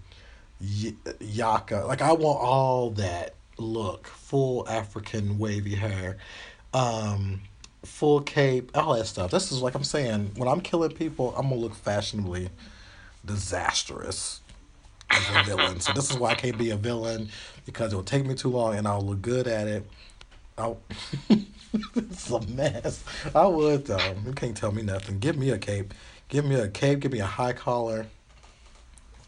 [0.61, 1.87] y- yaka.
[1.87, 4.07] Like I want all that look.
[4.07, 6.19] Full African wavy hair.
[6.73, 7.41] Um
[7.85, 9.31] full cape, all that stuff.
[9.31, 12.51] This is like I'm saying, when I'm killing people, I'm gonna look fashionably
[13.25, 14.41] disastrous
[15.11, 15.81] as a villain.
[15.81, 17.29] so this is why I can't be a villain
[17.67, 19.87] because it'll take me too long and I'll look good at it.
[20.57, 20.81] I'll
[21.97, 23.05] it's a mess.
[23.35, 24.15] I would though.
[24.25, 25.19] You can't tell me nothing.
[25.19, 25.95] Give me a cape.
[26.29, 27.01] Give me a cape.
[27.01, 28.07] Give me a high collar.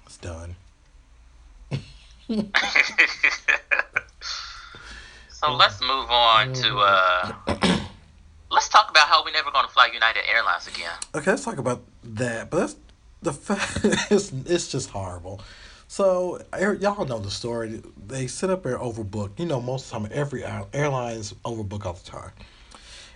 [0.07, 0.57] It's done.
[5.29, 7.33] so let's move on to uh,
[8.53, 10.93] let's talk about how we're never going to fly United Airlines again.
[11.15, 12.51] Okay, let's talk about that.
[12.51, 12.77] But that's
[13.23, 13.85] the fact.
[14.11, 15.41] It's it's just horrible.
[15.89, 17.83] So y'all know the story.
[18.07, 19.39] They sit up there overbooked.
[19.39, 22.31] You know, most of the time, every airline's overbook all the time.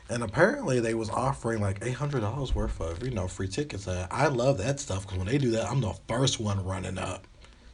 [0.08, 3.86] And apparently, they was offering like eight hundred dollars worth of you know free tickets.
[3.86, 6.98] And I love that stuff because when they do that, I'm the first one running
[6.98, 7.26] up,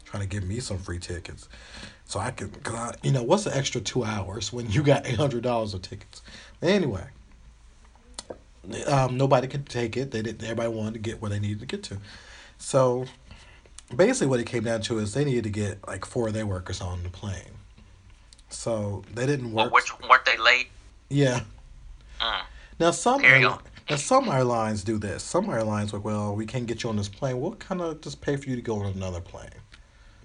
[0.04, 1.48] trying to give me some free tickets,
[2.06, 2.50] so I can.
[2.50, 5.74] Cause I, you know, what's the extra two hours when you got eight hundred dollars
[5.74, 6.22] of tickets?
[6.62, 7.04] Anyway,
[8.86, 10.10] um, nobody could take it.
[10.10, 10.42] They didn't.
[10.42, 11.98] Everybody wanted to get where they needed to get to.
[12.58, 13.06] So
[13.94, 16.46] basically, what it came down to is they needed to get like four of their
[16.46, 17.56] workers on the plane.
[18.48, 19.74] So they didn't Well, work.
[19.74, 20.68] which weren't they late?
[21.08, 21.40] yeah.
[22.20, 22.42] Mm.
[22.78, 23.60] Now some Carry now
[23.96, 25.22] some airlines do this.
[25.22, 27.40] Some airlines like, well, we can't get you on this plane.
[27.40, 29.50] We'll kind of just pay for you to go on another plane.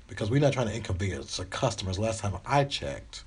[0.08, 1.97] because we're not trying to inconvenience the customers.
[2.00, 3.23] Last time I checked,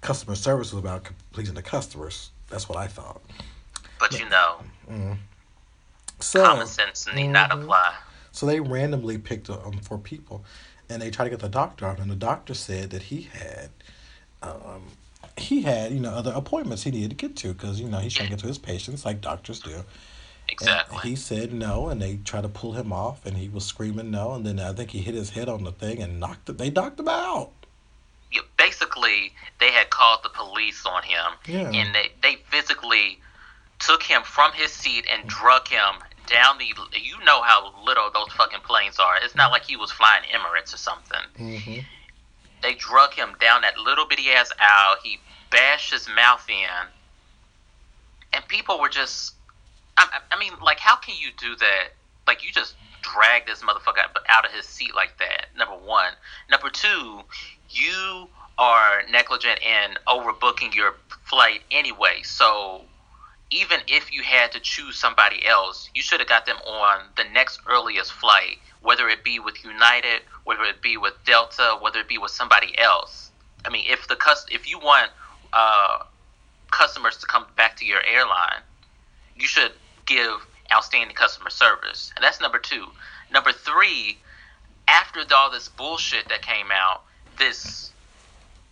[0.00, 2.30] customer service was about pleasing the customers.
[2.48, 3.20] That's what I thought.
[4.00, 4.56] But you know,
[4.90, 5.18] Mm.
[6.18, 7.62] So common sense need not Mhm.
[7.62, 7.94] apply.
[8.32, 10.44] So they randomly picked um, four people,
[10.88, 13.70] and they tried to get the doctor out, and the doctor said that he had,
[14.42, 14.82] um,
[15.36, 18.12] he had you know other appointments he needed to get to because you know he's
[18.14, 19.70] trying to get to his patients like doctors do.
[19.74, 19.84] And
[20.48, 20.98] Exactly.
[21.10, 24.32] he said no, and they tried to pull him off, and he was screaming no,
[24.34, 26.58] and then I think he hit his head on the thing and knocked it.
[26.58, 27.52] They knocked him out.
[28.32, 31.70] Yeah, basically, they had called the police on him, Yeah.
[31.70, 33.20] and they, they physically
[33.80, 36.66] took him from his seat and drug him down the.
[36.66, 39.16] You know how little those fucking planes are.
[39.22, 41.20] It's not like he was flying Emirates or something.
[41.36, 41.80] hmm
[42.62, 44.96] They drug him down that little bitty ass aisle.
[45.02, 45.18] He
[45.50, 46.86] bashed his mouth in,
[48.32, 49.34] and people were just.
[49.96, 51.88] I, I mean, like, how can you do that?
[52.26, 55.46] Like, you just drag this motherfucker out- out of his seat like that.
[55.56, 56.12] Number one.
[56.48, 57.22] Number two,
[57.70, 62.20] you are negligent in overbooking your flight anyway.
[62.22, 62.84] So
[63.50, 67.24] even if you had to choose somebody else, you should have got them on the
[67.32, 72.08] next earliest flight, whether it be with United, whether it be with Delta, whether it
[72.08, 73.30] be with somebody else.
[73.64, 74.16] I mean, if the
[74.50, 75.10] if you want
[75.52, 76.04] uh,
[76.70, 78.62] customers to come back to your airline,
[79.36, 79.72] you should
[80.06, 82.86] give outstanding customer service, and that's number two.
[83.32, 84.18] Number three,
[84.88, 87.02] after all this bullshit that came out,
[87.38, 87.92] this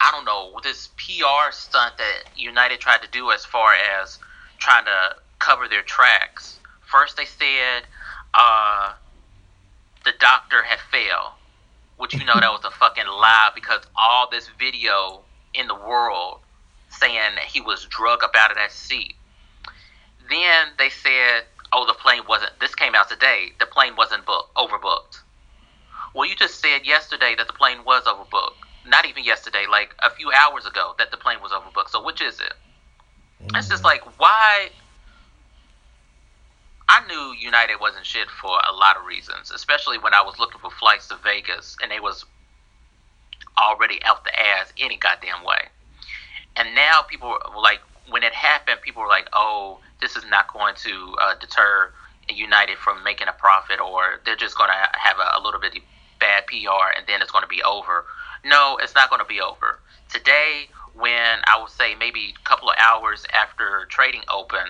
[0.01, 4.19] I don't know this PR stunt that United tried to do as far as
[4.59, 6.59] trying to cover their tracks.
[6.83, 7.85] First, they said
[8.35, 8.92] uh,
[10.05, 11.33] the doctor had failed,
[11.97, 15.21] which you know that was a fucking lie because all this video
[15.55, 16.40] in the world
[16.90, 19.14] saying that he was drug up out of that seat.
[20.29, 23.53] Then they said, "Oh, the plane wasn't." This came out today.
[23.61, 25.21] The plane wasn't booked, overbooked.
[26.14, 28.64] Well, you just said yesterday that the plane was overbooked.
[28.87, 31.90] Not even yesterday, like a few hours ago, that the plane was overbooked.
[31.90, 32.55] So which is it?
[33.55, 34.70] It's just like why.
[36.90, 40.59] I knew United wasn't shit for a lot of reasons, especially when I was looking
[40.59, 42.24] for flights to Vegas and they was
[43.59, 45.68] already out the ass any goddamn way.
[46.57, 50.53] And now people were like, when it happened, people were like, "Oh, this is not
[50.53, 51.90] going to uh, deter
[52.29, 55.74] United from making a profit, or they're just going to have a, a little bit
[56.20, 58.05] bad PR, and then it's going to be over."
[58.44, 59.81] No, it's not going to be over.
[60.09, 64.66] Today, when I would say maybe a couple of hours after trading open,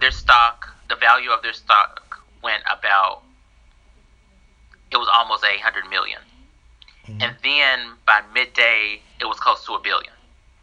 [0.00, 3.22] their stock, the value of their stock went about,
[4.90, 6.20] it was almost 800 million.
[7.20, 10.12] And then by midday, it was close to a billion.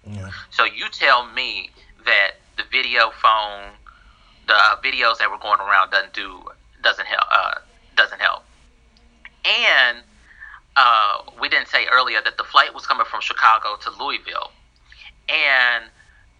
[0.05, 0.29] Yeah.
[0.49, 1.71] So you tell me
[2.05, 3.71] that the video phone,
[4.47, 6.43] the videos that were going around doesn't do
[6.81, 7.55] doesn't help uh,
[7.95, 8.43] doesn't help.
[9.45, 9.99] And
[10.75, 14.51] uh, we didn't say earlier that the flight was coming from Chicago to Louisville,
[15.27, 15.85] and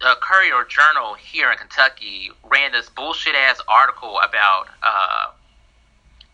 [0.00, 5.30] the Courier Journal here in Kentucky ran this bullshit ass article about uh,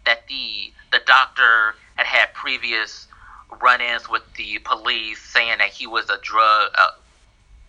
[0.04, 3.08] that the the doctor had had previous
[3.60, 6.90] run-ins with the police, saying that he was a drug, uh,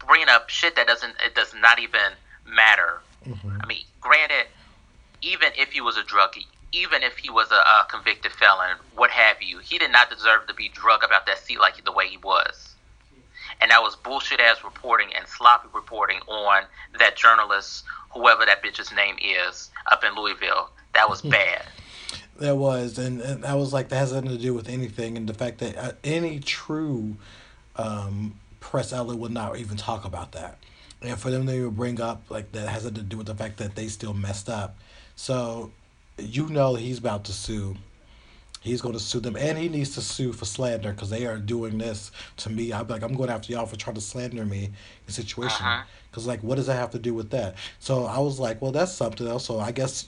[0.05, 2.13] bringing up shit that doesn't it does not even
[2.45, 3.01] matter.
[3.25, 3.63] Mhm.
[3.63, 4.47] I mean, granted,
[5.21, 9.09] even if he was a druggie, even if he was a, a convicted felon, what
[9.11, 12.07] have you, he did not deserve to be drug about that seat like the way
[12.07, 12.75] he was.
[13.61, 16.63] And that was bullshit ass reporting and sloppy reporting on
[16.99, 20.69] that journalist, whoever that bitch's name is, up in Louisville.
[20.93, 21.65] That was bad.
[22.39, 25.27] That was, and, and I was like, that has nothing to do with anything, and
[25.27, 27.15] the fact that uh, any true
[27.75, 30.59] um, press outlet would not even talk about that,
[31.01, 33.57] and for them to bring up like that has nothing to do with the fact
[33.57, 34.77] that they still messed up.
[35.15, 35.71] So,
[36.17, 37.75] you know, he's about to sue.
[38.61, 41.37] He's going to sue them, and he needs to sue for slander because they are
[41.37, 42.73] doing this to me.
[42.73, 44.71] I'm like, I'm going after y'all for trying to slander me
[45.07, 45.65] in situation.
[45.65, 45.83] Uh-huh.
[46.09, 47.55] Because like, what does that have to do with that?
[47.79, 49.45] So I was like, well, that's something else.
[49.45, 50.07] So I guess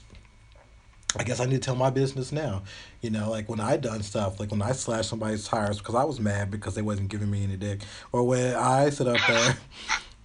[1.16, 2.62] I guess I need to tell my business now.
[3.00, 6.04] You know, like when I done stuff, like when I slashed somebody's tires because I
[6.04, 7.80] was mad because they wasn't giving me any dick,
[8.12, 9.56] or when I sit up there.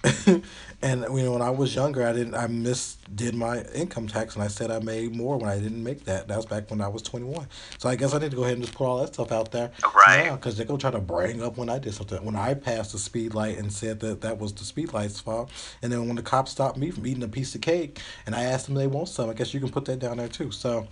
[0.81, 2.35] and you know, when I was younger, I didn't.
[2.35, 6.05] I misdid my income tax, and I said I made more when I didn't make
[6.05, 6.27] that.
[6.27, 7.47] That was back when I was twenty one.
[7.77, 9.51] So I guess I need to go ahead and just put all that stuff out
[9.51, 9.71] there.
[9.95, 10.31] Right.
[10.31, 12.23] because they're gonna try to bring up when I did something.
[12.23, 15.49] When I passed the speed light and said that that was the speed light's fault,
[15.81, 18.43] and then when the cops stopped me from eating a piece of cake, and I
[18.43, 20.51] asked them they want some, I guess you can put that down there too.
[20.51, 20.87] So,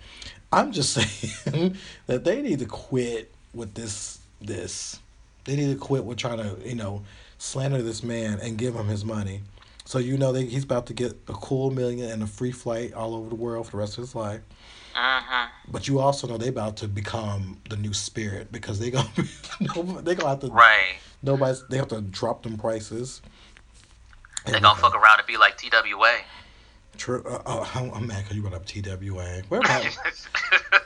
[0.52, 0.92] I'm just
[1.44, 4.18] saying that they need to quit with this.
[4.40, 4.98] This,
[5.44, 7.02] they need to quit with trying to you know
[7.38, 9.40] slander this man and give him his money.
[9.84, 12.94] So you know that he's about to get a cool million and a free flight
[12.94, 14.40] all over the world for the rest of his life.
[14.96, 15.72] Mm-hmm.
[15.72, 19.22] But you also know they about to become the new spirit because they gonna be,
[20.02, 20.96] they gonna have to Right.
[21.22, 23.20] nobody's they have to drop them prices.
[24.46, 26.18] They're gonna fuck around and be like TWA.
[26.96, 27.24] True.
[27.26, 29.42] Uh, uh, I'm, I'm mad because you brought up TWA.
[29.48, 29.90] Where am I?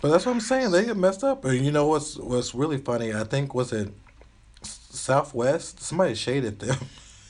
[0.00, 0.70] But that's what I'm saying.
[0.70, 1.46] They get messed up.
[1.46, 3.14] And you know what's what's really funny?
[3.14, 3.88] I think was it
[4.62, 5.80] Southwest.
[5.80, 6.76] Somebody shaded them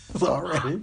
[0.23, 0.83] already.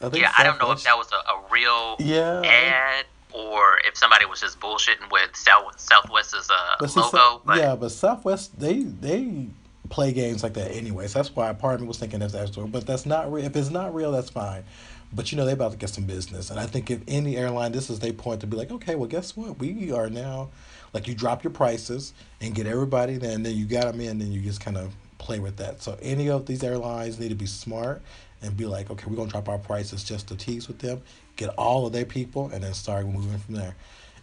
[0.00, 2.42] I think yeah, I don't know if that was a, a real Yeah.
[2.44, 7.42] ad or if somebody was just bullshitting with South Southwest's uh, But see, logo.
[7.44, 9.46] But yeah, but Southwest they they
[9.88, 11.12] play games like that anyways.
[11.12, 12.66] That's why part of me was thinking that's actual.
[12.66, 13.44] But that's not real.
[13.44, 14.64] If it's not real, that's fine.
[15.12, 17.72] But you know they about to get some business, and I think if any airline,
[17.72, 19.58] this is their point to be like, okay, well, guess what?
[19.58, 20.50] We are now
[20.92, 24.18] like you drop your prices and get everybody, there, and then you got them in,
[24.18, 25.82] then you just kind of play with that.
[25.82, 28.02] So any of these airlines need to be smart
[28.42, 31.02] and be like, okay, we're gonna drop our prices just to tease with them,
[31.36, 33.74] get all of their people, and then start moving from there.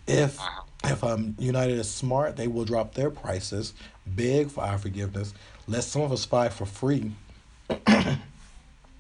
[0.08, 0.40] If
[0.84, 3.74] if um United is smart, they will drop their prices
[4.16, 5.34] big for our forgiveness.
[5.68, 7.12] Let some of us fly for free,
[7.70, 8.20] and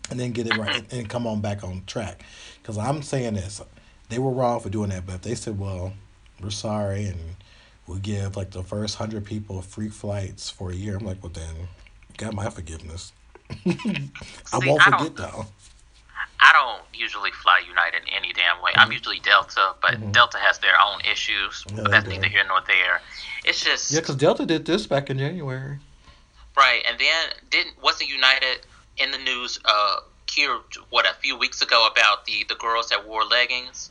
[0.10, 2.23] then get it right and, and come on back on track.
[2.62, 3.62] Because I'm saying this,
[4.10, 5.06] they were wrong for doing that.
[5.06, 5.93] But if they said, "Well,
[6.41, 7.19] we're sorry," and
[7.88, 11.32] we'll give like the first hundred people free flights for a year, I'm like, "Well,
[11.34, 13.13] then, you got my forgiveness."
[13.50, 13.80] I See,
[14.70, 15.46] won't I don't- forget though.
[16.40, 18.72] I don't usually fly United in any damn way.
[18.76, 20.12] I'm usually Delta, but Mhm.
[20.12, 21.64] Delta has their own issues.
[21.68, 22.12] Yeah, but they that's do.
[22.12, 23.02] neither here nor there.
[23.44, 25.80] It's just Yeah, because Delta did this back in January.
[26.56, 26.84] right.
[26.88, 28.66] And then didn't wasn't United
[28.98, 29.60] in the news?
[29.66, 29.98] Uh,
[30.30, 30.60] here
[30.92, 33.90] what a few weeks ago about the the girls that wore leggings.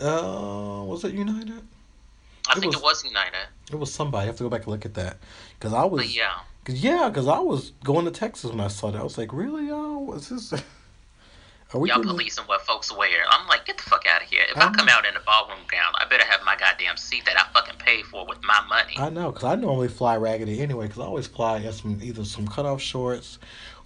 [0.00, 1.66] Uh, was it United?
[2.48, 3.48] I It think was- it was United.
[3.70, 4.24] It was somebody.
[4.24, 5.16] I have to go back and look at that.
[5.58, 6.02] Because I was.
[6.02, 9.00] But yeah, Cause yeah, because I was going to Texas when I saw that.
[9.00, 10.06] I was like, really, y'all?
[10.06, 10.52] What's this?
[11.72, 12.10] Are we y'all getting?
[12.10, 13.24] policing what folks wear.
[13.30, 14.42] I'm like, get the fuck out of here.
[14.50, 14.92] If I I come know.
[14.92, 18.06] out in a ballroom gown, I better have my goddamn seat that I fucking paid
[18.06, 18.94] for with my money.
[18.98, 20.86] I know, because I normally fly raggedy anyway.
[20.86, 23.38] Because I always fly in some either some cutoff shorts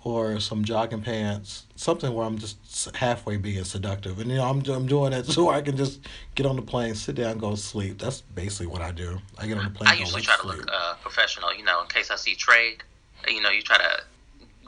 [0.05, 4.61] or some jogging pants, something where I'm just halfway being seductive, and you know I'm
[4.71, 6.01] I'm doing it so I can just
[6.35, 7.99] get on the plane, sit down, go to sleep.
[7.99, 9.19] That's basically what I do.
[9.39, 10.59] I get on the plane, I usually try to sleep.
[10.59, 12.83] look uh, professional, you know, in case I see trade.
[13.27, 14.03] You know, you try to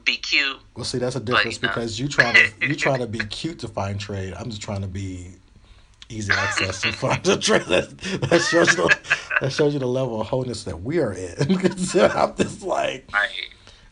[0.05, 0.57] be cute.
[0.75, 1.75] Well, see, that's a difference you know.
[1.75, 4.33] because you try to you try to be cute to find trade.
[4.35, 5.33] I'm just trying to be
[6.09, 7.66] easy access to find the trade.
[7.66, 7.90] That,
[8.31, 8.99] that shows you the,
[9.42, 11.59] that shows you the level of wholeness that we are in.
[11.59, 13.27] 'Cause I'm just like I,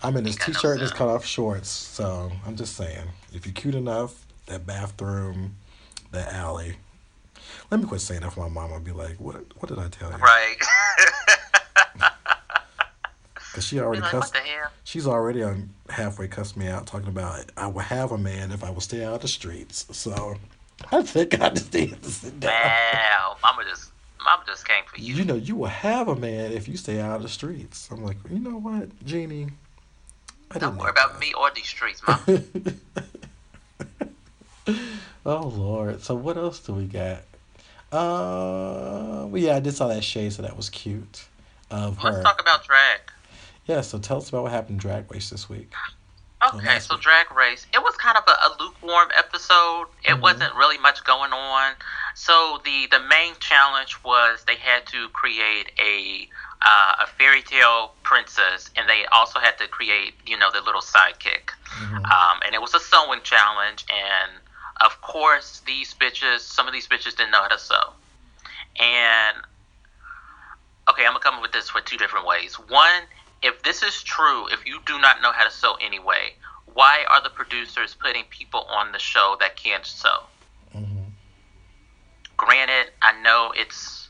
[0.05, 1.69] I'm in this no t-shirt and this cut off shorts.
[1.69, 5.57] So I'm just saying, if you're cute enough, that bathroom,
[6.13, 6.77] that alley.
[7.71, 8.73] Let me quit saying that for my mom.
[8.73, 10.19] I'll be like, what What did I tell you?
[10.19, 10.57] right.
[13.55, 14.37] Because she already like, cussed.
[14.83, 18.65] She's already on halfway cussed me out talking about I would have a man if
[18.65, 19.87] I would stay out of the streets.
[19.97, 20.35] So
[20.91, 22.51] I think I just need to sit down.
[22.51, 23.93] Wow, mama just,
[24.25, 25.15] mama just came for you.
[25.15, 27.89] You know, you will have a man if you stay out of the streets.
[27.93, 29.51] I'm like, you know what, Jeannie?
[30.55, 32.75] I Don't worry about me or these streets, that.
[35.27, 36.03] oh Lord.
[36.03, 37.23] So what else do we got?
[37.93, 41.27] Uh, well, yeah, I did saw that shade, so that was cute.
[41.71, 42.23] Of Let's her.
[42.23, 43.01] talk about drag.
[43.67, 43.81] Yeah.
[43.81, 45.73] So tell us about what happened in Drag Race this week.
[46.53, 46.99] Okay, so.
[46.99, 47.67] Drag Race.
[47.73, 49.87] It was kind of a, a lukewarm episode.
[50.05, 50.21] It Mhm.
[50.21, 51.73] wasn't really much going on.
[52.15, 56.29] So the the main challenge was they had to create a
[56.65, 60.81] uh, a fairy tale princess, and they also had to create you know their little
[60.81, 61.51] sidekick.
[61.79, 62.11] Mhm.
[62.11, 64.41] Um, and it was a sewing challenge, and
[64.81, 67.93] of course these bitches, some of these bitches didn't know how to sew.
[68.81, 69.37] And
[70.89, 72.55] okay, I'm gonna come up with this for two different ways.
[72.55, 73.03] One,
[73.43, 76.35] if this is true, if you do not know how to sew anyway,
[76.73, 80.25] why are the producers putting people on the show that can't sew?
[80.75, 81.13] Mhm.
[82.37, 84.04] Granted, I know it's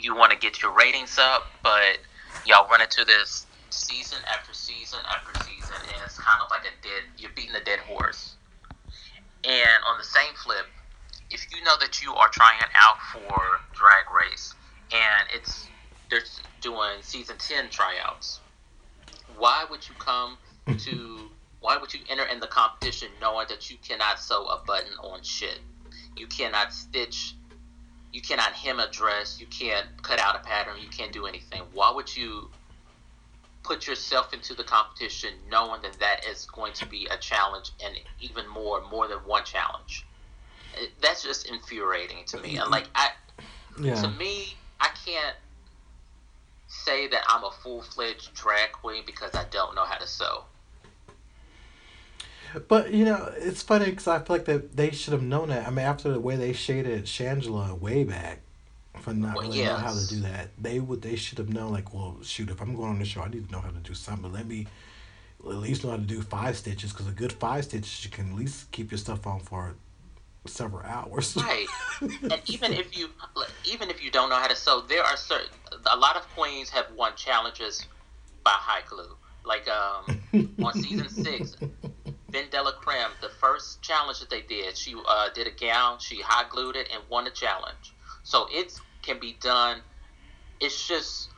[0.00, 1.98] you want to get your ratings up, but
[2.44, 6.74] y'all run into this season after season after season, and it's kind of like a
[6.82, 7.02] dead.
[7.18, 8.36] You're beating a dead horse.
[9.44, 10.66] And on the same flip,
[11.30, 14.54] if you know that you are trying out for Drag Race,
[14.92, 15.68] and it's
[16.10, 16.22] they're
[16.60, 18.40] doing season ten tryouts,
[19.36, 20.38] why would you come
[20.78, 21.30] to?
[21.60, 25.22] Why would you enter in the competition knowing that you cannot sew a button on
[25.22, 25.60] shit?
[26.16, 27.34] You cannot stitch.
[28.12, 29.38] You cannot hem a dress.
[29.40, 30.76] You can't cut out a pattern.
[30.80, 31.62] You can't do anything.
[31.72, 32.50] Why would you
[33.62, 37.94] put yourself into the competition knowing that that is going to be a challenge and
[38.20, 40.06] even more, more than one challenge?
[41.02, 42.56] That's just infuriating to me.
[42.56, 43.10] And like, I,
[43.76, 45.36] to me, I can't
[46.68, 50.44] say that I'm a full fledged drag queen because I don't know how to sew.
[52.68, 55.66] But you know, it's funny because I feel like that they should have known that.
[55.66, 58.40] I mean, after the way they shaded Shangela way back
[59.00, 61.72] for not Well, really knowing how to do that, they would they should have known
[61.72, 63.76] like, well, shoot, if I'm going on the show, I need to know how to
[63.76, 64.32] do something.
[64.32, 64.66] Let me
[65.44, 68.30] at least know how to do five stitches because a good five stitches you can
[68.30, 69.74] at least keep your stuff on for
[70.46, 71.36] several hours.
[71.36, 71.66] Right.
[72.00, 73.08] and even if you
[73.64, 75.48] even if you don't know how to sew, there are certain
[75.90, 77.86] a lot of queens have won challenges
[78.44, 79.16] by high glue.
[79.44, 81.56] Like um, on season six,
[82.30, 86.50] Ben DeLaCreme, the first challenge that they did, she uh, did a gown, she hot
[86.50, 87.94] glued it, and won the challenge.
[88.22, 88.72] So it
[89.02, 89.80] can be done.
[90.60, 91.30] It's just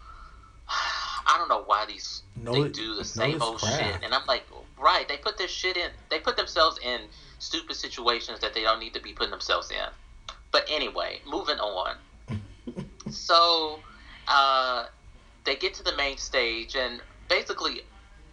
[1.26, 3.76] I don't know why these Know they do the same old craft.
[3.76, 4.44] shit, and I'm like,
[4.78, 5.06] right?
[5.06, 5.90] They put this shit in.
[6.08, 7.02] They put themselves in
[7.38, 10.34] stupid situations that they don't need to be putting themselves in.
[10.50, 11.96] But anyway, moving on.
[13.10, 13.80] so
[14.26, 14.86] uh,
[15.44, 17.82] they get to the main stage, and basically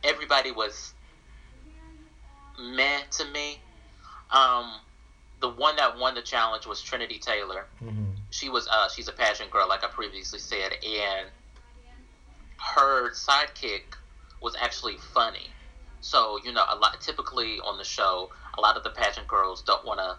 [0.04, 0.94] everybody was
[2.58, 3.60] meh to me.
[4.32, 4.74] Um,
[5.40, 7.68] the one that won the challenge was Trinity Taylor.
[7.80, 11.30] hmm She was uh, she's a pageant girl, like I previously said, and
[12.76, 13.96] her sidekick
[14.42, 15.50] was actually funny.
[16.02, 19.64] So you know, a lot typically on the show, a lot of the pageant girls
[19.64, 20.18] don't want to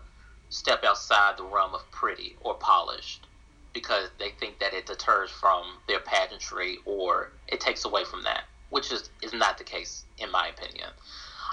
[0.51, 3.26] step outside the realm of pretty or polished
[3.74, 8.45] because they think that it deters from their pageantry or it takes away from that,
[8.70, 10.89] which is is not the case in my opinion.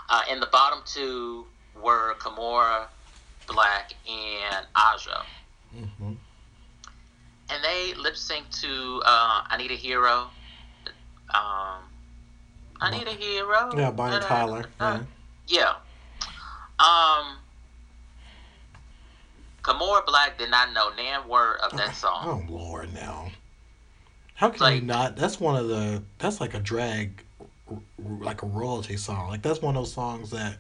[0.10, 1.46] Uh, and the bottom two
[1.82, 2.88] were Kimora
[3.48, 5.24] Blac and Aja
[5.72, 6.14] hmm
[7.48, 10.30] and they lip synced to uh, "I Need a Hero."
[11.34, 11.84] Um,
[12.82, 13.72] I need a hero.
[13.76, 14.66] Yeah, Bonnie Tyler.
[14.80, 15.02] Yeah.
[15.48, 15.74] Yeah.
[16.80, 17.38] Um,
[19.64, 22.22] Kimora Blac did not know nan word of that song.
[22.50, 23.32] Oh Lord, now.
[24.36, 25.16] How can Like- you not?
[25.16, 26.04] That's one of the.
[26.20, 27.24] That's like a drag,
[28.22, 29.30] like a royalty song.
[29.30, 30.58] Like that's one of those songs that.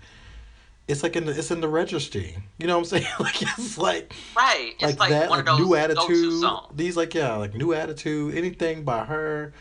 [0.87, 2.37] It's like in the it's in the registry.
[2.59, 3.07] You know what I'm saying?
[3.19, 4.73] like it's like Right.
[4.79, 6.41] It's like, like, that, one like of those new attitude.
[6.41, 6.67] songs.
[6.75, 8.35] These like yeah, like new attitude.
[8.35, 9.53] Anything by her.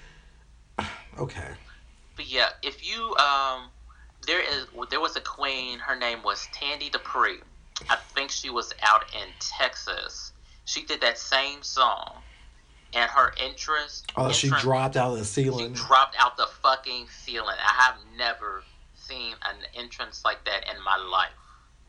[1.17, 1.47] Okay.
[2.17, 3.71] But yeah, if you um,
[4.27, 5.79] there is there was a queen.
[5.79, 7.39] Her name was Tandi Dupree.
[7.89, 10.33] I think she was out in Texas.
[10.65, 12.17] She did that same song,
[12.95, 14.11] and her interest.
[14.17, 15.73] Oh, she dropped out of the She ceiling.
[15.73, 17.57] dropped out the fucking ceiling.
[17.59, 18.63] I have never
[18.95, 21.33] seen an entrance like that in my life.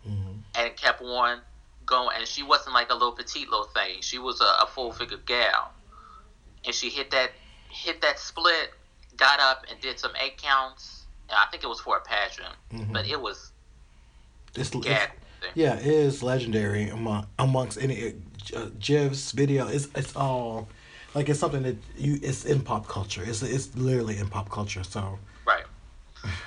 [0.08, 0.42] Mhm.
[0.56, 1.42] And kept on
[1.86, 2.18] going.
[2.18, 4.02] And she wasn't like a little petite little thing.
[4.02, 5.72] She was a, a full figure gal.
[6.66, 7.32] And she hit that
[7.70, 8.74] hit that split,
[9.18, 11.04] got up and did some eight counts.
[11.30, 12.94] I think it was for a pageant, Mhm.
[12.94, 13.52] but it was
[14.56, 15.08] It's, it's
[15.56, 18.14] yeah, it is legendary among amongst any
[18.56, 19.68] uh, Jiv's video.
[19.68, 20.70] It's it's all
[21.16, 23.24] like it's something that you it's in pop culture.
[23.26, 24.84] It's it's literally in pop culture.
[24.84, 25.64] So Right.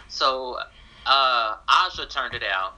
[0.08, 0.58] So
[1.06, 2.74] uh, Aja turned it out,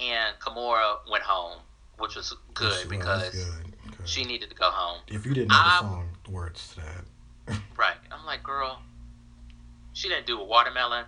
[0.00, 1.58] and Kimora went home,
[1.98, 3.64] which was good because that's good.
[3.88, 4.04] Okay.
[4.04, 5.00] she needed to go home.
[5.08, 7.58] if you didn't know the song, the words to that.
[7.76, 7.96] Right.
[8.12, 8.80] I'm like, girl,
[9.94, 11.06] she didn't do a watermelon.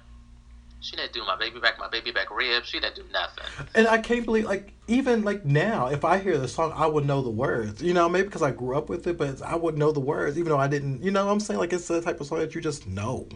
[0.82, 2.64] She didn't do my baby back, my baby back rib.
[2.64, 3.44] She didn't do nothing.
[3.74, 7.06] And I can't believe, like, even like now, if I hear the song, I would
[7.06, 7.80] know the words.
[7.80, 10.36] You know, maybe because I grew up with it, but I would know the words,
[10.36, 11.02] even though I didn't.
[11.02, 13.28] You know, what I'm saying like it's the type of song that you just know.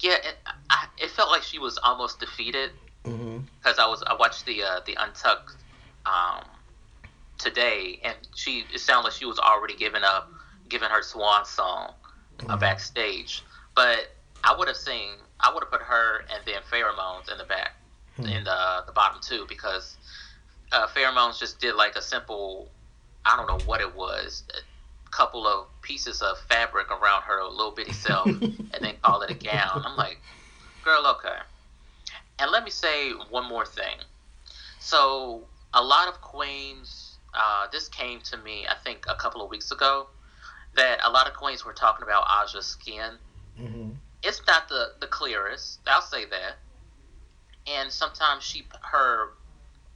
[0.00, 0.36] Yeah, it,
[0.70, 2.70] I, it felt like she was almost defeated
[3.04, 5.56] because I was I watched the uh, the Untucked
[6.06, 6.44] um,
[7.38, 10.30] today, and she it sounded like she was already giving up,
[10.68, 11.92] giving her swan song
[12.48, 12.60] uh, Mhm.
[12.60, 13.42] backstage.
[13.74, 14.14] But
[14.44, 17.44] I would have seen, I would have put her and then Farrah Moans in the
[17.44, 17.72] back,
[18.16, 18.26] Hmm.
[18.26, 19.96] in the the bottom two because
[20.72, 22.68] uh, Farrah Moans just did like a simple,
[23.24, 27.72] I don't know what it was, a couple of pieces of fabric around her little
[27.72, 28.28] bitty self,
[28.74, 29.82] and then call it a gown.
[29.84, 30.18] I'm like,
[30.84, 31.38] girl, okay.
[32.38, 33.98] And let me say one more thing.
[34.78, 35.42] So
[35.74, 39.70] a lot of queens, uh, this came to me, I think, a couple of weeks
[39.70, 40.06] ago,
[40.76, 43.18] that a lot of queens were talking about Aja's skin.
[43.58, 43.90] hmm
[44.22, 46.58] It's not the the clearest, I'll say that.
[47.66, 49.28] And sometimes she her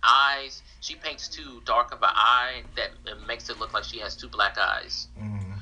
[0.02, 3.98] eyes, she paints too dark of an eye that it makes it look like she
[4.00, 5.08] has two black eyes.
[5.16, 5.54] hmm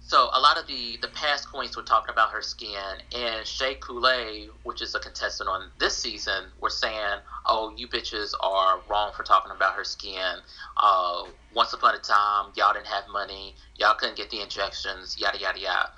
[0.00, 3.74] So a lot of the the past queens were talking about her skin, and Shea
[3.76, 9.12] Couleé, which is a contestant on this season, were saying, "Oh, you bitches are wrong
[9.14, 10.36] for talking about her skin.
[10.76, 15.38] Uh, once upon a time, y'all didn't have money, y'all couldn't get the injections, yada
[15.38, 15.92] yada yada."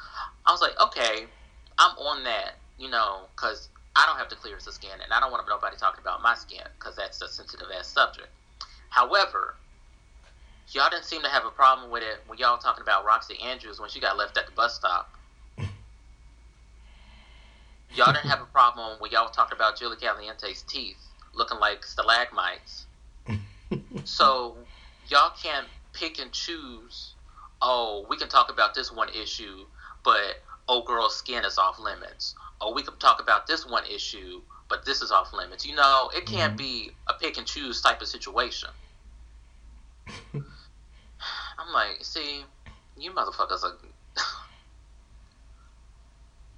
[0.47, 1.27] I was like, "Okay,
[1.81, 5.19] I'm on that, you know, because I don't have the clearest of skin, and I
[5.19, 8.29] don't want nobody talking about my skin because that's a sensitive ass subject."
[8.91, 9.55] However,
[10.73, 13.81] y'all didn't seem to have a problem with it when y'all talking about Roxxxy Andrews
[13.81, 15.11] when she got left at the bus stop.
[17.95, 20.99] y'all didn't have a problem when y'all talking about Jiggly Caliente's teeth
[21.35, 22.85] looking like stalagmites.
[24.05, 24.57] so
[25.09, 27.15] y'all can't pick and choose.
[27.63, 29.65] Oh, we can talk about this one issue,
[30.05, 32.37] but oh, girl's skin is off limits.
[32.61, 35.67] Oh, we can talk about this one issue, but this is off limits.
[35.67, 36.89] You know, it can't mm-hmm.
[36.89, 38.71] be a pick and choose type of situation.
[40.33, 42.45] I'm like, see,
[42.97, 43.77] you motherfuckers are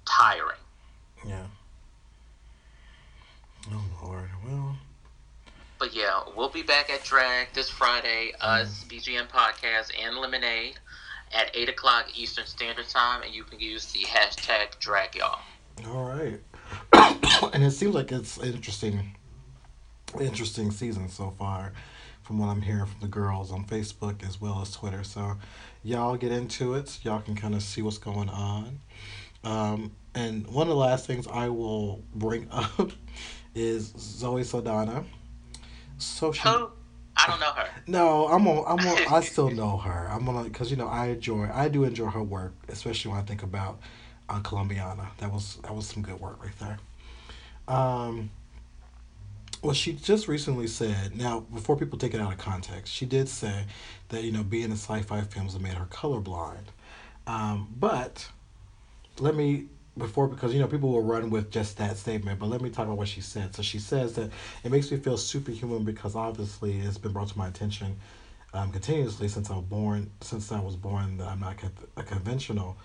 [0.05, 0.57] tiring.
[1.27, 1.45] Yeah.
[3.71, 4.77] Oh Lord, well.
[5.79, 8.33] But yeah, we'll be back at Drag this Friday.
[8.39, 8.85] Us.
[8.87, 10.75] BGM Podcast, and Lemonade
[11.33, 15.39] at eight o'clock Eastern Standard Time, and you can use the hashtag Drag Y'all.
[15.87, 16.39] All right.
[17.53, 19.15] and it seems like it's interesting,
[20.19, 21.73] interesting season so far,
[22.21, 25.03] from what I'm hearing from the girls on Facebook as well as Twitter.
[25.03, 25.37] So,
[25.83, 26.99] y'all get into it.
[27.03, 28.79] y'all can kind of see what's going on.
[29.43, 32.91] Um, and one of the last things I will bring up
[33.55, 35.03] is Zoe Saldana.
[35.97, 36.47] So she.
[36.47, 36.71] Who?
[37.23, 37.69] I don't know her.
[37.87, 38.65] No, I'm on.
[38.67, 39.13] I'm on.
[39.13, 40.07] I still know her.
[40.11, 41.49] I'm on because you know I enjoy.
[41.53, 43.79] I do enjoy her work, especially when I think about
[44.29, 45.07] uh, Colombiana.
[45.17, 46.79] That was that was some good work right there.
[47.67, 48.31] Um.
[49.61, 51.15] Well, she just recently said.
[51.15, 53.63] Now, before people take it out of context, she did say
[54.09, 56.65] that you know being in sci-fi films made her colorblind.
[57.25, 58.29] Um, but
[59.19, 59.67] let me
[59.97, 62.85] before because you know people will run with just that statement but let me talk
[62.85, 63.55] about what she said.
[63.55, 64.31] So she says that
[64.63, 67.97] it makes me feel superhuman because obviously it's been brought to my attention
[68.53, 71.55] um, continuously since i was born since i was born that i'm not
[71.97, 72.77] a conventional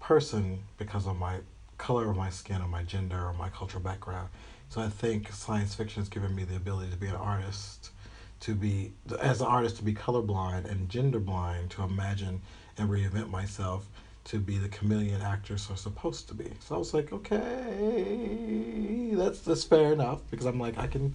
[0.00, 1.38] person because of my
[1.78, 4.28] color of my skin or my gender or my cultural background.
[4.68, 7.90] So i think science fiction has given me the ability to be an artist
[8.40, 12.42] to be as an artist to be colorblind and genderblind to imagine
[12.76, 13.86] and reinvent myself
[14.24, 16.50] to be the chameleon actors are supposed to be.
[16.60, 21.14] So I was like, okay, that's that's fair enough because I'm like I can,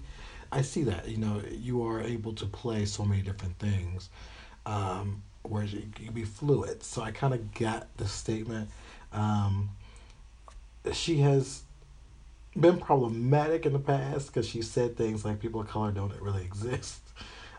[0.52, 4.10] I see that you know you are able to play so many different things,
[4.66, 6.82] um, where you, you be fluid.
[6.82, 8.70] So I kind of got the statement.
[9.12, 9.70] Um,
[10.92, 11.62] she has
[12.58, 16.44] been problematic in the past because she said things like people of color don't really
[16.44, 17.00] exist.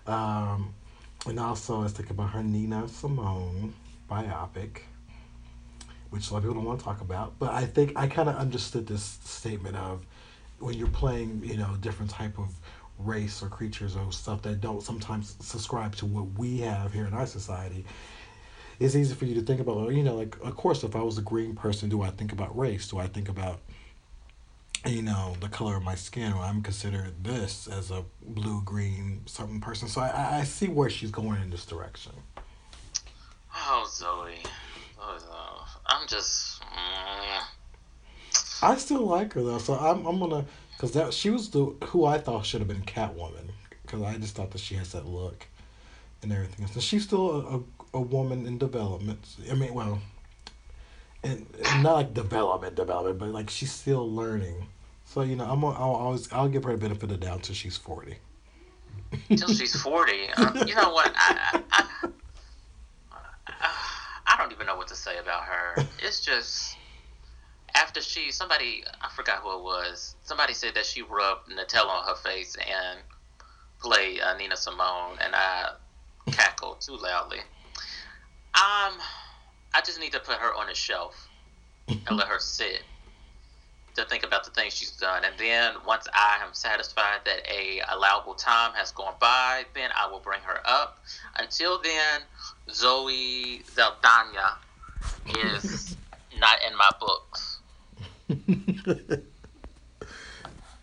[0.07, 0.73] Um,
[1.27, 3.73] and also, I was thinking about her Nina Simone
[4.09, 4.81] biopic
[6.11, 7.39] which a lot of people don't want to talk about.
[7.39, 10.05] But I think I kind of understood this statement of
[10.59, 12.53] when you're playing, you know, different type of
[12.99, 17.13] race or creatures or stuff that don't sometimes subscribe to what we have here in
[17.13, 17.83] our society.
[18.79, 21.01] It's easy for you to think about, oh, you know, like, of course, if I
[21.01, 22.87] was a green person, do I think about race?
[22.89, 23.59] Do I think about,
[24.85, 26.33] you know, the color of my skin?
[26.33, 29.87] Or I'm considered this as a blue, green, certain person.
[29.87, 32.13] So I, I see where she's going in this direction.
[33.55, 34.37] Oh, Zoe.
[34.99, 35.40] Oh, Zoe.
[35.91, 36.61] I'm just.
[36.61, 37.43] Mm.
[38.63, 42.05] I still like her though, so I'm I'm gonna because that she was the who
[42.05, 43.49] I thought should have been Catwoman
[43.81, 45.47] because I just thought that she has that look
[46.21, 46.67] and everything.
[46.67, 47.61] So she's still a, a,
[47.99, 49.27] a woman in development.
[49.49, 49.99] I mean, well,
[51.23, 54.67] and, and not like development, development, but like she's still learning.
[55.05, 57.55] So you know, I'm I'll always I'll give her the benefit of the doubt until
[57.55, 58.15] she's forty.
[59.29, 61.11] Until she's forty, um, you know what?
[61.15, 62.09] I, I, I
[64.41, 65.85] don't even know what to say about her.
[66.03, 66.77] It's just
[67.75, 70.15] after she somebody I forgot who it was.
[70.23, 72.99] Somebody said that she rubbed Nutella on her face and
[73.79, 75.73] played uh, Nina Simone, and I
[76.31, 77.39] cackled too loudly.
[78.53, 78.97] Um,
[79.73, 81.29] I just need to put her on a shelf
[81.87, 82.83] and let her sit
[83.95, 85.23] to think about the things she's done.
[85.25, 90.09] And then once I am satisfied that a allowable time has gone by, then I
[90.09, 91.03] will bring her up.
[91.37, 92.21] Until then,
[92.71, 94.57] Zoe Saldana
[95.43, 95.95] is
[96.39, 97.59] not in my books.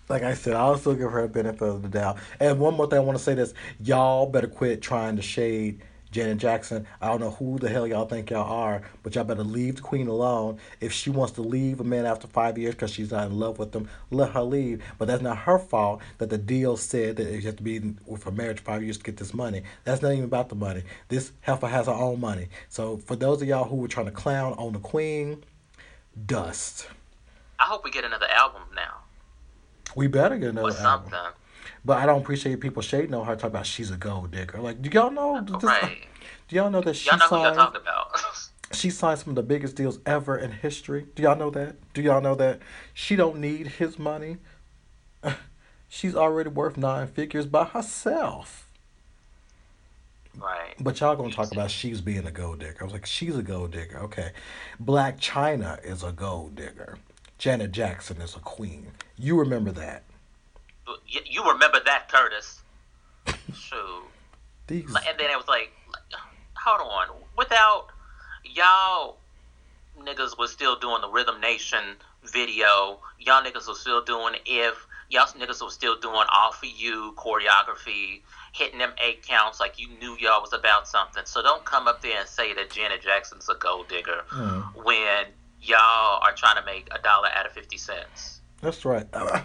[0.08, 2.18] like I said, I'll still give her a benefit of the doubt.
[2.40, 5.82] And one more thing I want to say this: y'all better quit trying to shade
[6.10, 6.86] Janet Jackson.
[7.00, 9.82] I don't know who the hell y'all think y'all are, but y'all better leave the
[9.82, 10.58] queen alone.
[10.80, 13.58] If she wants to leave a man after five years because she's not in love
[13.58, 14.82] with him, let her leave.
[14.98, 18.26] But that's not her fault that the deal said that you have to be with
[18.26, 19.62] a marriage five years to get this money.
[19.84, 20.82] That's not even about the money.
[21.08, 22.48] This heifer has her own money.
[22.68, 25.44] So for those of y'all who were trying to clown on the queen,
[26.26, 26.88] dust.
[27.58, 28.98] I hope we get another album now.
[29.96, 31.12] We better get another or something.
[31.12, 31.32] album.
[31.84, 34.60] But I don't appreciate people shading on her talking about she's a gold digger.
[34.60, 35.40] Like, do y'all know?
[35.40, 35.98] This, right.
[36.48, 37.42] Do y'all know that she y'all know signed?
[37.44, 38.20] Y'all talking about.
[38.72, 41.06] she signed some of the biggest deals ever in history.
[41.14, 41.76] Do y'all know that?
[41.94, 42.60] Do y'all know that
[42.94, 44.38] she don't need his money?
[45.88, 48.68] She's already worth nine figures by herself.
[50.36, 50.74] Right.
[50.78, 52.76] But y'all gonna talk about she's being a gold digger.
[52.80, 53.98] I was like, she's a gold digger.
[53.98, 54.30] Okay.
[54.80, 56.98] Blac Chyna is a gold digger.
[57.38, 58.92] Janet Jackson is a queen.
[59.16, 60.04] You remember that.
[61.06, 62.60] You remember that, Curtis?
[63.54, 64.04] Shoot.
[64.66, 64.84] These.
[64.86, 65.70] And then it was like,
[66.56, 67.86] hold on, without
[68.44, 69.16] y'all
[70.00, 74.74] niggas was still doing the Rhythm Nation video, y'all niggas was still doing if
[75.10, 78.20] y'all niggas was still doing all for you choreography,
[78.52, 81.22] hitting them eight counts like you knew y'all was about something.
[81.24, 84.84] So don't come up there and say that Janet Jackson's a gold digger Mm.
[84.84, 85.26] when
[85.62, 88.40] y'all are trying to make a dollar out of fifty cents.
[88.60, 89.06] That's right.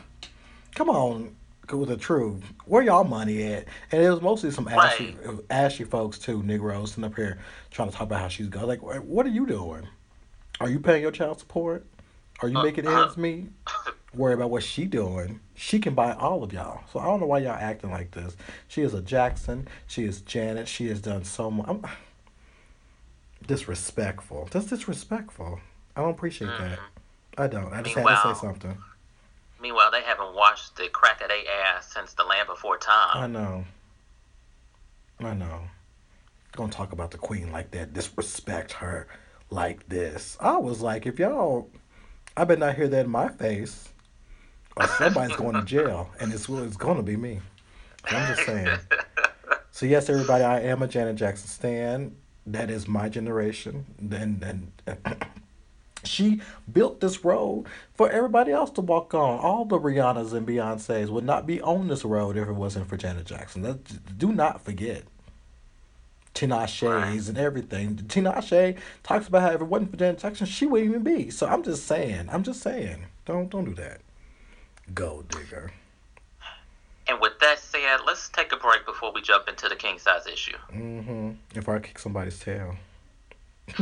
[0.75, 1.35] Come on,
[1.67, 2.43] go with the truth.
[2.65, 3.65] Where y'all money at?
[3.91, 5.15] And it was mostly some ashy,
[5.49, 7.37] ashy folks too, Negroes, sitting up here
[7.71, 8.67] trying to talk about how she's going.
[8.67, 9.87] Like, what are you doing?
[10.59, 11.85] Are you paying your child support?
[12.41, 13.03] Are you Uh, making uh.
[13.03, 13.49] ends meet?
[14.15, 15.39] Worry about what she doing.
[15.55, 16.83] She can buy all of y'all.
[16.91, 18.37] So I don't know why y'all acting like this.
[18.67, 19.67] She is a Jackson.
[19.87, 20.67] She is Janet.
[20.67, 21.67] She has done so much.
[21.67, 21.83] I'm
[23.47, 24.47] disrespectful.
[24.51, 25.59] That's disrespectful.
[25.95, 26.79] I don't appreciate that.
[27.37, 27.73] I don't.
[27.73, 28.77] I just had to say something.
[29.63, 33.15] Meanwhile, they haven't washed the crack of their ass since the land before time.
[33.15, 33.63] I know.
[35.21, 35.61] I know.
[36.51, 39.07] Gonna talk about the queen like that, disrespect her
[39.49, 40.35] like this.
[40.41, 41.69] I was like, if y'all,
[42.35, 43.87] I better not hear that in my face,
[44.75, 47.39] or somebody's going to jail, and it's it's gonna be me.
[48.09, 48.77] I'm just saying.
[49.71, 52.15] So yes, everybody, I am a Janet Jackson stan.
[52.45, 54.71] That is my generation, and and.
[56.03, 56.41] She
[56.71, 59.39] built this road for everybody else to walk on.
[59.39, 62.97] All the Rihannas and Beyonces would not be on this road if it wasn't for
[62.97, 63.61] Janet Jackson.
[63.61, 65.03] That, do not forget.
[66.33, 67.95] Tinashe's and everything.
[67.95, 71.29] Tinashe talks about how if it wasn't for Janet Jackson, she wouldn't even be.
[71.29, 72.27] So I'm just saying.
[72.31, 73.05] I'm just saying.
[73.25, 74.01] Don't don't do that.
[74.93, 75.71] Gold digger.
[77.07, 80.25] And with that said, let's take a break before we jump into the king size
[80.25, 80.57] issue.
[80.71, 81.31] Mm-hmm.
[81.53, 82.75] If I kick somebody's tail.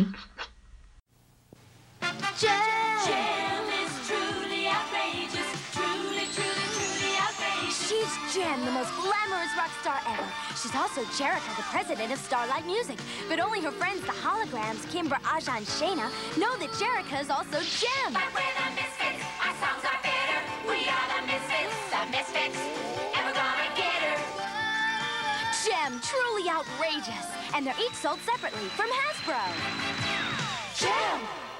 [8.34, 10.24] Jem, the most glamorous rock star ever.
[10.56, 12.98] She's also Jerica, the president of Starlight Music.
[13.28, 16.08] But only her friends, the holograms, Kimber, Aja, and Shana,
[16.40, 18.14] know that Jerica is also Jem.
[18.14, 19.20] But we're the misfits.
[19.44, 20.40] Our songs are better.
[20.64, 21.76] We are the misfits.
[21.92, 22.60] The misfits.
[23.20, 24.20] And we're gonna get her.
[25.68, 27.28] Jem, truly outrageous.
[27.54, 29.44] And they're each sold separately from Hasbro.
[30.80, 31.51] Jem.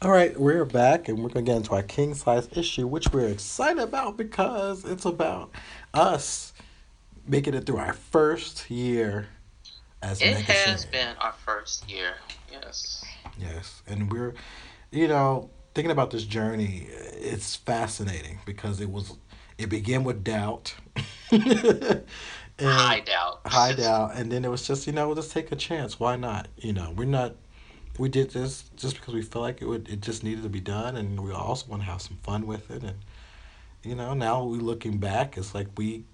[0.00, 3.08] All right, we're back and we're going to get into our king size issue, which
[3.12, 5.50] we're excited about because it's about
[5.92, 6.52] us
[7.26, 9.26] making it through our first year
[10.00, 12.14] as It has been our first year.
[12.48, 13.04] Yes.
[13.40, 14.34] Yes, and we're,
[14.92, 16.86] you know, thinking about this journey.
[17.14, 19.16] It's fascinating because it was,
[19.58, 20.74] it began with doubt,
[21.32, 23.40] High doubt.
[23.46, 25.98] high doubt, and then it was just, you know, let's take a chance.
[25.98, 26.46] Why not?
[26.56, 27.34] You know, we're not.
[27.98, 29.88] We did this just because we felt like it would.
[29.88, 32.70] It just needed to be done, and we also want to have some fun with
[32.70, 32.82] it.
[32.82, 32.98] And
[33.82, 36.04] you know, now we looking back, it's like we,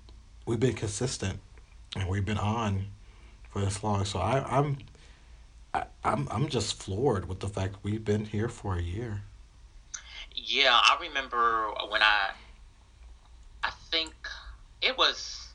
[0.46, 1.40] we've been consistent,
[1.96, 2.86] and we've been on
[3.50, 4.04] for this long.
[4.04, 4.78] So I, I'm
[5.74, 9.22] I, I'm I'm just floored with the fact we've been here for a year.
[10.34, 12.30] Yeah, I remember when I,
[13.62, 14.12] I think
[14.82, 15.48] it was,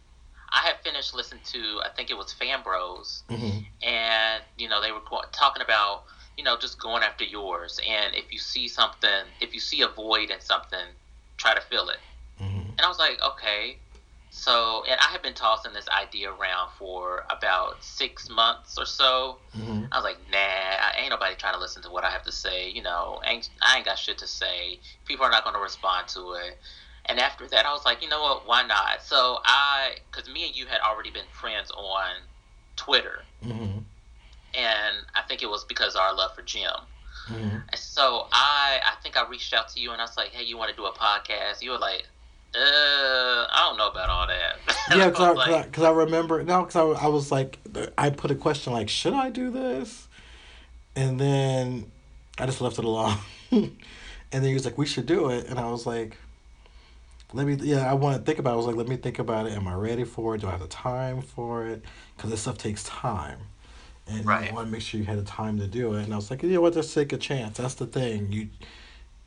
[0.51, 3.65] I had finished listening to, I think it was Fan Bros, Mhm.
[3.83, 5.01] and you know they were
[5.31, 6.05] talking about,
[6.39, 9.89] you know, just going after yours, and if you see something, if you see a
[9.89, 10.87] void in something,
[11.35, 11.99] try to fill it.
[12.41, 12.69] Mhm.
[12.69, 13.77] And I was like, okay.
[14.29, 19.39] So, and I had been tossing this idea around for about six months or so.
[19.53, 19.89] Mhm.
[19.91, 22.31] I was like, nah, I ain't nobody trying to listen to what I have to
[22.31, 22.69] say.
[22.69, 24.79] You know, ain't, I ain't got shit to say.
[25.03, 26.57] People are not going to respond to it.
[27.07, 28.47] And after that, I was like, you know what?
[28.47, 29.01] Why not?
[29.03, 32.11] So I, because me and you had already been friends on
[32.77, 33.83] Twitter, Mhm.
[34.53, 36.69] And I think it was because of our love for Jem.
[37.27, 37.63] Mhm.
[37.69, 40.43] And so I, I think I reached out to you and I was like, hey,
[40.43, 41.61] you want to do a podcast?
[41.61, 42.03] You were like,
[42.55, 44.57] uh, I don't know about all that.
[44.97, 47.31] Yeah, because I, was cause I, like, 'cause I remember now because I, I was
[47.31, 47.59] like,
[47.97, 50.07] I put a question like, should I do this?
[50.95, 51.91] And then
[52.39, 53.17] I just left it alone.
[53.51, 53.77] and
[54.31, 56.17] then he was like, we should do it, and I was like,
[57.33, 57.53] let me.
[57.61, 58.49] Yeah, I want to think about.
[58.51, 58.53] it.
[58.53, 59.53] I was like, let me think about it.
[59.53, 60.41] Am I ready for it?
[60.41, 61.83] Do I have the time for it?
[62.17, 63.37] Because this stuff takes time.
[64.09, 64.49] And Right.
[64.49, 66.03] you want to make sure you had the time to do it.
[66.03, 66.73] And I was like, you know what?
[66.73, 67.57] Just take a chance.
[67.57, 68.31] That's the thing.
[68.31, 68.49] You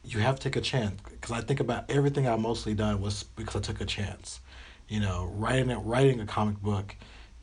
[0.04, 3.22] you have to take a chance because I think about everything I mostly done was
[3.22, 4.40] because I took a chance.
[4.88, 6.96] You know, writing it, writing a comic book,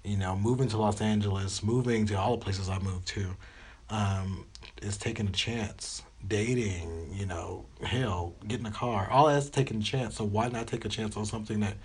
[0.04, 3.36] you know, moving to Los Angeles, moving to all the places I moved to,
[3.90, 4.46] um,
[4.82, 6.04] is taking a chance.
[6.28, 10.18] Dating, you know, hell, getting a car, all that's taking a chance.
[10.18, 11.76] So why not take a chance on something that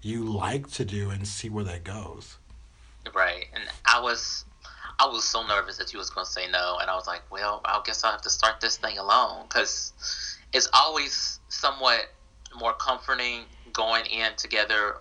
[0.00, 2.38] you like to do and see where that goes?
[3.14, 3.46] right.
[3.52, 4.44] And I was,
[4.98, 6.78] I was so nervous that you was going to say no.
[6.80, 9.92] And I was like, well, I guess I'll have to start this thing alone because
[10.52, 12.06] it's always somewhat
[12.54, 14.96] more comforting going in together,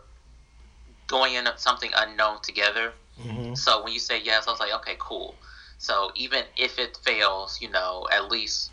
[1.08, 2.94] going in something unknown together.
[3.18, 5.38] hmm So when you say yes, I was like, okay, cool.
[5.78, 8.72] So even if it fails, you know, at least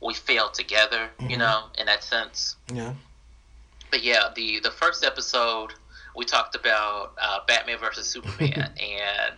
[0.00, 1.38] we fail together, you Mhm.
[1.38, 2.56] know, in that sense.
[2.72, 2.94] Yeah.
[3.90, 5.74] But yeah, the the first episode
[6.14, 9.36] we talked about uh, Batman versus Superman, and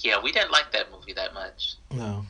[0.00, 1.76] yeah, we didn't like that movie that much.
[1.90, 2.24] No.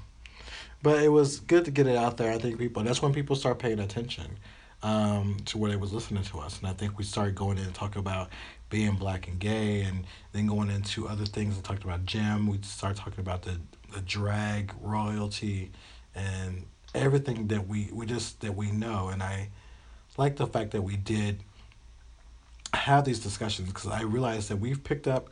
[0.83, 2.33] But it was good to get it out there.
[2.33, 4.39] I think people that's when people start paying attention
[4.83, 6.59] um, to where they was listening to us.
[6.59, 8.31] And I think we started going in and talking about
[8.69, 12.47] being black and gay and then going into other things and talked about Jem.
[12.47, 13.59] We started talking about the,
[13.93, 15.71] the drag royalty
[16.15, 19.09] and everything that we, we just that we know.
[19.09, 19.51] And I
[20.17, 21.43] like the fact that we did
[22.75, 25.31] have these discussions because I realized that we've picked up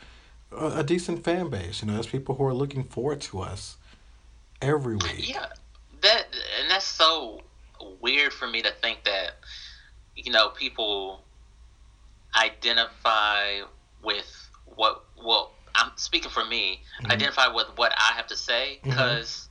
[0.56, 1.82] a, decent fan base.
[1.82, 3.76] You know, there's people who are looking forward to us
[4.60, 5.28] every week.
[5.28, 5.46] Yeah,
[6.02, 6.26] that
[6.60, 7.42] and that's so
[8.00, 9.32] weird for me to think that
[10.16, 11.24] you know people
[12.36, 13.60] identify
[14.02, 17.10] with what well I'm speaking for me Mhm.
[17.10, 19.48] identify with what I have to say because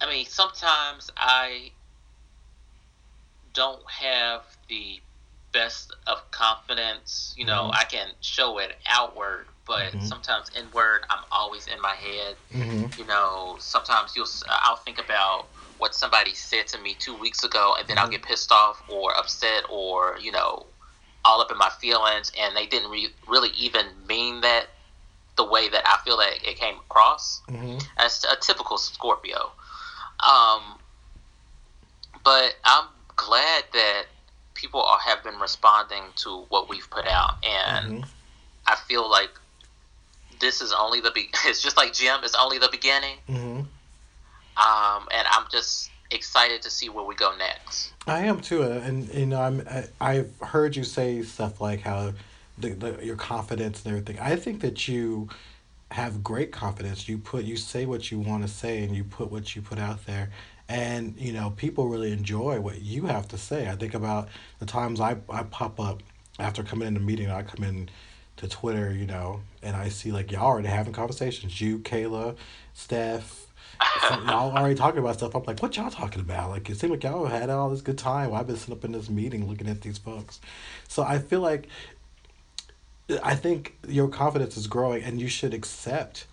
[0.00, 1.72] I mean sometimes I
[3.52, 5.00] don't have the
[5.52, 7.74] best of confidence you know Mhm.
[7.80, 10.02] I can show it outward but Mhm.
[10.02, 15.46] sometimes inward I'm always in my head hmm you know, sometimes you'll I'll think about
[15.78, 18.12] what somebody said to me two weeks ago, and then I'll Mhm.
[18.12, 20.66] get pissed off or upset or you know,
[21.24, 24.66] all up in my feelings, and they didn't re- really even mean that
[25.36, 27.40] the way that I feel that it came across.
[27.48, 29.52] hmm That's a typical Scorpio.
[30.20, 30.78] Um,
[32.24, 34.04] but I'm glad that
[34.62, 38.00] people are, have been responding to what we've put out, and hmm
[38.66, 39.30] I feel like
[40.40, 43.18] this is only the be- it's just like Jem it's only the beginning.
[43.26, 43.62] Hmm
[44.56, 47.92] um, and I'm just excited to see where we go next.
[48.06, 51.80] I am too, uh, and you know, I'm I, I've heard you say stuff like
[51.80, 52.12] how
[52.58, 54.18] the, the your confidence and everything.
[54.20, 55.28] I think that you
[55.90, 57.08] have great confidence.
[57.08, 59.78] You put you say what you want to say, and you put what you put
[59.78, 60.30] out there,
[60.72, 63.68] and you know, people really enjoy what you have to say.
[63.68, 66.02] I think about the times I I pop up
[66.38, 67.30] after coming in the meeting.
[67.30, 67.90] I come in
[68.38, 71.60] to Twitter, you know, and I see like y'all already having conversations.
[71.60, 72.36] You, Kayla,
[72.72, 73.46] Steph.
[74.26, 75.34] y'all already talking about stuff.
[75.34, 76.48] I'm like, what y'all talking about?
[76.50, 78.30] Like, it seemed like y'all had all this good time.
[78.30, 80.40] Well, I've been sitting up in this meeting looking at these folks.
[80.88, 81.68] So I feel like,
[83.22, 86.26] I think your confidence is growing, and you should accept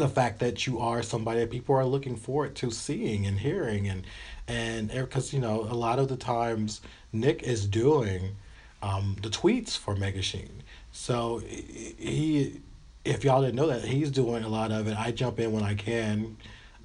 [0.00, 3.88] the fact that you are somebody that people are looking forward to seeing and hearing,
[3.88, 4.06] and
[4.48, 6.80] and because you know a lot of the times
[7.12, 8.36] Nick is doing
[8.82, 10.62] um, the tweets for Mega Sheen.
[10.92, 12.60] So he,
[13.04, 14.98] if y'all didn't know that, he's doing a lot of it.
[14.98, 16.36] I jump in when I can,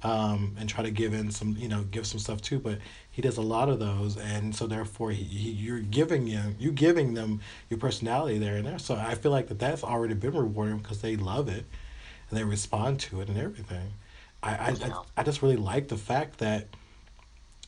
[0.02, 2.58] um, and try to give in some, you know, give some stuff too.
[2.58, 2.78] But
[3.10, 6.72] he does a lot of those, and so therefore, he, he you're giving him, you
[6.72, 8.78] giving them your personality there and there.
[8.78, 11.66] So I feel like that that's already been rewarding because they love it,
[12.30, 13.92] and they respond to it and everything.
[14.42, 14.86] I I, Yeah.
[15.16, 16.68] I, I just really like the fact that,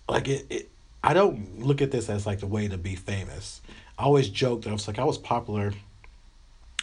[0.09, 0.69] like it, it.
[1.05, 3.61] I don't look at this as like the way to be famous.
[3.99, 5.73] I always joke that I was like I was popular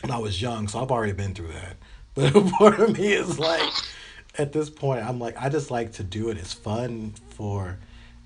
[0.02, 1.78] when I was young, so I've already been through that.
[2.16, 3.72] But part of me is like,
[4.38, 6.38] at this point, I'm like, I just like to do it.
[6.38, 7.78] It's fun for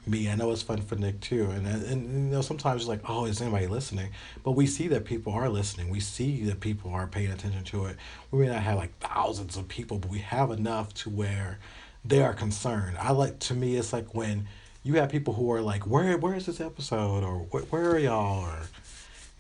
[0.08, 0.30] me.
[0.30, 1.50] I know it's fun for Nick too.
[1.52, 4.10] And and, and you know, sometimes it's like, oh, is anybody listening?
[4.44, 5.90] But we see that people are listening.
[5.90, 7.98] We see that people are paying attention to it.
[8.32, 11.60] We may not have like thousands of people, but we have enough to where
[12.06, 12.98] they are concerned.
[13.00, 14.48] I like to me, it's like when
[14.84, 18.00] you have people who are like, where where is this episode, or where, where are
[18.00, 18.60] y'all, or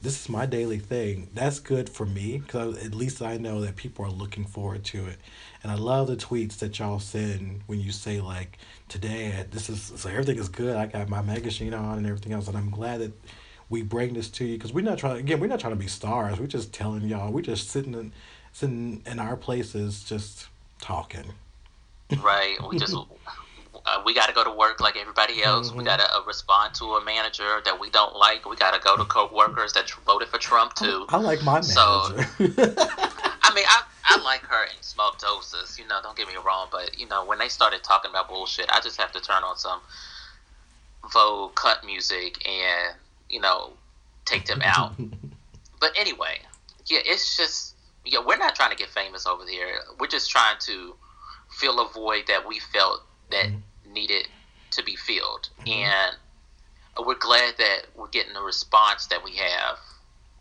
[0.04, 1.30] this is my daily thing.
[1.34, 5.06] That's good for me because at least I know that people are looking forward to
[5.08, 5.18] it.
[5.64, 8.58] And I love the tweets that y'all send when you say like,
[8.90, 10.76] today uh, this is so everything is good.
[10.76, 13.14] I got my magazine on and everything else, and I'm glad that
[13.70, 15.40] we bring this to you because we're not trying again.
[15.40, 16.38] We're not trying to be stars.
[16.38, 17.32] We're just telling y'all.
[17.32, 18.12] We're just sitting in
[18.52, 20.48] sitting in our places, just
[20.82, 21.34] talking.
[22.22, 22.94] right we just
[23.86, 25.86] uh, we got to go to work like everybody else we Mhm.
[25.86, 28.96] got to uh, respond to a manager that we don't like we got to go
[28.96, 32.76] to co-workers that voted for trump too I like my So- manager.
[33.46, 36.70] I mean, I, I like her in small doses, you know, don't get me wrong,
[36.72, 39.58] but, you know, when they started talking about bullshit, I just have to turn on
[39.58, 39.80] some
[41.12, 42.96] Vogue cut music and,
[43.30, 43.74] you know,
[44.26, 44.94] take them out.
[45.80, 46.40] but anyway,
[46.88, 47.76] yeah, it's just,
[48.06, 49.80] yeah, we're not trying to get famous over here.
[50.00, 50.96] We're just trying to
[51.52, 53.48] fill a void that we felt that
[53.94, 54.28] needed
[54.72, 55.50] to be filled.
[55.62, 55.70] Mm-hmm.
[55.70, 59.78] And we're glad that we're getting the response that we have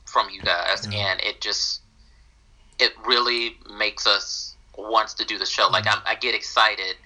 [0.05, 0.87] from you guys.
[0.91, 1.13] Yeah.
[1.13, 1.81] And it just,
[2.79, 5.69] it really makes us wants to do the show.
[5.69, 6.07] Like mm-hmm.
[6.07, 6.97] I'm, I get excited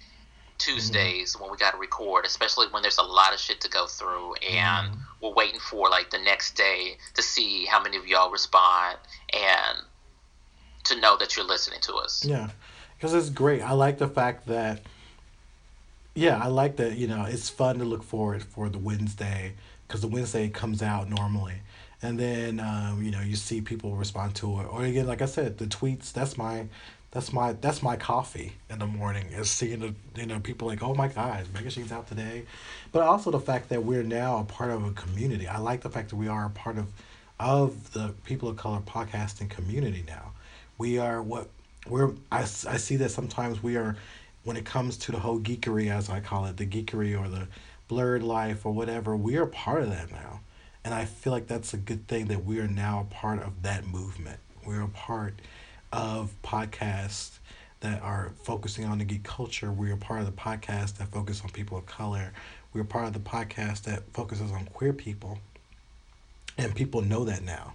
[0.59, 3.87] Tuesdays when we got to record, especially when there's a lot of shit to go
[3.87, 5.27] through, and Mm-hmm.
[5.27, 8.97] we're waiting for like the next day to see how many of y'all respond
[9.33, 9.79] and
[10.85, 12.25] to know that you're listening to us.
[12.25, 12.49] Yeah,
[12.97, 13.61] because it's great.
[13.61, 14.81] I like the fact that,
[16.17, 16.97] yeah, I like that.
[16.97, 19.53] You know, it's fun to look forward for the Wednesday
[19.87, 21.57] because the Wednesday comes out normally,
[22.03, 24.65] and then um, you know you see people respond to it.
[24.65, 26.13] Or again, like I said, the tweets.
[26.13, 26.67] That's my,
[27.11, 30.83] that's my that's my coffee in the morning is seeing the you know people like
[30.83, 32.45] oh my god Mega Shane's out today,
[32.93, 35.47] but also the fact that we're now a part of a community.
[35.47, 36.87] I like the fact that we are a part of
[37.39, 40.33] of the people of color podcasting community now.
[40.79, 41.51] We are what
[41.87, 42.45] we're I I
[42.79, 43.97] see that sometimes we are
[44.47, 47.49] when it comes to the whole geekery as I call it, the geekery or the
[47.89, 50.39] blurred life or whatever, we are part of that now.
[50.85, 53.63] And I feel like that's a good thing that we are now a part of
[53.63, 54.39] that movement.
[54.65, 55.35] We're a part
[55.93, 57.39] of podcasts
[57.81, 59.73] that are focusing on the geek culture.
[59.73, 62.33] We're a part of the podcast that focus on people of color.
[62.73, 65.41] We're part of the podcast that focuses on queer people.
[66.57, 67.75] And people know that now.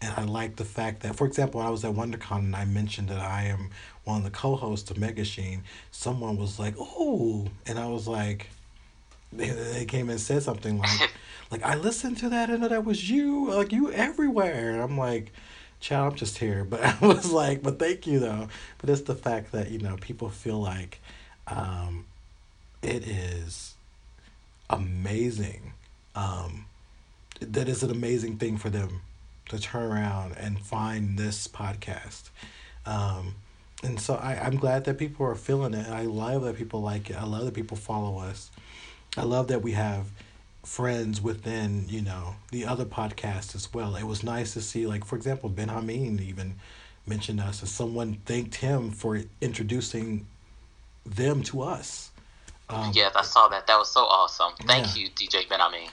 [0.00, 2.64] And I like the fact that, for example, when I was at WonderCon and I
[2.64, 3.70] mentioned that I am
[4.04, 8.48] one of the co-hosts of Megashine, someone was like, "Oh," and I was like,
[9.32, 11.10] they, they came and said something like,
[11.50, 15.32] "Like I listened to that and that was you, like you everywhere." And I'm like,
[15.80, 19.16] "Child, I'm just here," but I was like, "But thank you though." But it's the
[19.16, 21.00] fact that you know people feel like
[21.48, 22.06] um,
[22.82, 23.74] it is
[24.70, 25.72] amazing.
[26.14, 26.66] Um,
[27.40, 29.02] that is an amazing thing for them
[29.48, 32.30] to turn around and find this podcast.
[32.86, 33.34] Um,
[33.82, 35.88] and so I, I'm glad that people are feeling it.
[35.88, 37.16] I love that people like it.
[37.16, 38.50] I love that people follow us.
[39.16, 40.06] I love that we have
[40.64, 43.96] friends within, you know, the other podcasts as well.
[43.96, 46.56] It was nice to see, like, for example, Benhameen even
[47.06, 50.26] mentioned us and someone thanked him for introducing
[51.06, 52.10] them to us.
[52.68, 53.66] Um, Yeah, I saw that.
[53.66, 54.52] That was so awesome.
[54.66, 55.02] Thank Yeah.
[55.04, 55.88] you, DJ Benhameen.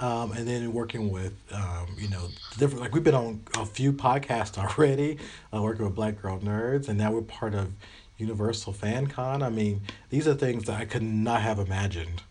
[0.00, 2.28] Um, and then working with um, you know
[2.58, 5.18] different like we've been on a few podcasts already
[5.54, 7.72] uh, working with black girl nerds and now we're part of
[8.18, 12.22] universal fan con i mean these are things that i could not have imagined.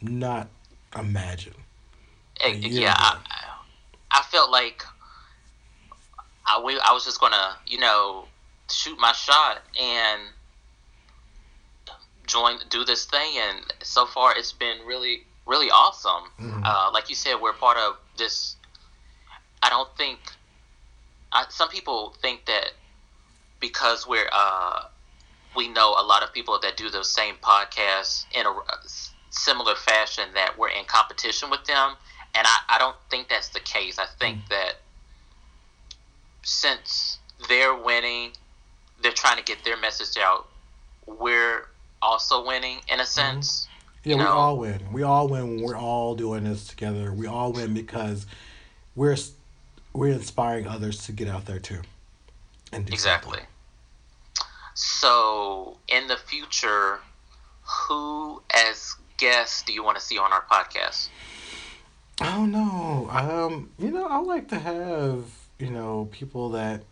[0.00, 0.48] Not
[0.96, 1.54] imagine
[2.44, 2.94] yeah.
[2.96, 3.18] I,
[4.10, 4.82] I felt like
[6.46, 8.26] I, we, I was just gonna, you know,
[8.70, 10.22] shoot my shot and
[12.26, 16.30] join, do this thing, and so far it's been really, really awesome.
[16.40, 16.62] Mhm.
[16.64, 18.56] Uh, like you said, we're part of this.
[19.62, 20.18] I don't think.
[21.32, 22.72] I, some people think that
[23.60, 24.84] because we're uh,
[25.56, 28.76] we know a lot of people that do those same podcasts in a uh,
[29.30, 31.94] similar fashion that we're in competition with them
[32.34, 34.76] and I, I don't think that's the case i think that
[36.42, 37.18] since
[37.48, 38.32] they're winning
[39.02, 40.48] they're trying to get their message out
[41.06, 41.66] we're
[42.00, 43.68] also winning in a sense
[44.06, 44.30] yeah we know?
[44.30, 48.26] all win we all win when we're all doing this together we all win because
[48.94, 49.16] we're
[49.92, 51.80] we're inspiring others to get out there too
[52.72, 54.46] and do exactly something.
[54.74, 57.00] so in the future
[57.62, 61.08] who as guests do you want to see on our podcast
[62.20, 63.08] I don't know.
[63.10, 65.24] Um, you know, I like to have,
[65.58, 66.82] you know, people that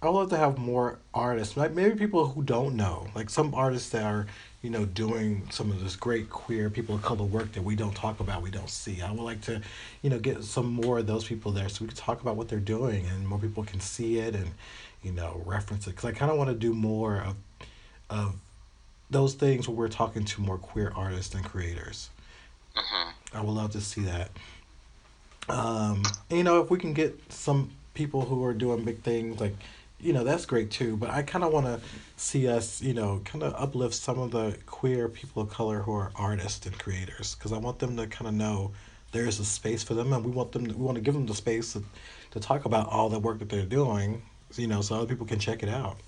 [0.00, 3.52] I would love to have more artists, like maybe people who don't know, like some
[3.52, 4.26] artists that are,
[4.62, 7.94] you know, doing some of this great queer people of color work that we don't
[7.94, 9.00] talk about, we don't see.
[9.00, 9.60] I would like to,
[10.02, 12.48] you know, get some more of those people there so we can talk about what
[12.48, 14.50] they're doing and more people can see it and,
[15.02, 15.90] you know, reference it.
[15.90, 17.36] Because I kind of want to do more of,
[18.10, 18.34] of
[19.10, 22.10] those things where we're talking to more queer artists and creators.
[22.74, 24.30] hmm I would love to see that.
[25.48, 29.40] Um, and, you know, if we can get some people who are doing big things,
[29.40, 29.54] like,
[30.00, 30.96] you know, that's great too.
[30.96, 31.80] But I kind of want to
[32.16, 35.92] see us, you know, kind of uplift some of the queer people of color who
[35.92, 38.72] are artists and creators, because I want them to kind of know
[39.12, 41.14] there is a space for them, and we want them, to, we want to give
[41.14, 41.82] them the space to,
[42.32, 44.22] to talk about all the work that they're doing,
[44.56, 45.98] you know, so other people can check it out.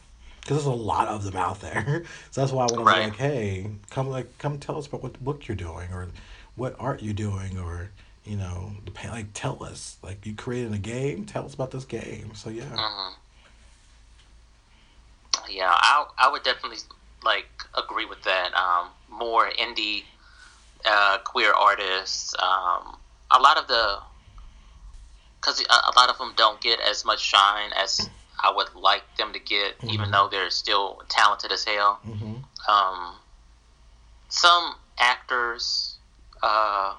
[0.43, 2.95] Because there's a lot of them out there, so that's why I want to Right.
[2.95, 6.09] be like, hey, come like, come tell us about what book you're doing, or
[6.57, 7.91] what art you're doing, or
[8.25, 8.73] you know,
[9.05, 12.35] like tell us, like you created a game, tell us about this game.
[12.35, 13.20] So yeah, hmm
[15.51, 16.79] Yeah, I I would definitely
[17.25, 18.55] like agree with that.
[18.55, 20.05] Um, more indie
[20.85, 22.35] uh, queer artists.
[22.39, 22.97] Um,
[23.31, 23.99] a lot of the
[25.41, 28.11] because a, lot of them don't get as much shine as
[28.43, 30.13] I would like them to get, even Mhm.
[30.13, 31.95] though they're still talented as hell.
[32.05, 32.37] hmm
[32.69, 33.19] Um,
[34.29, 35.97] some actors,
[36.43, 36.95] uh,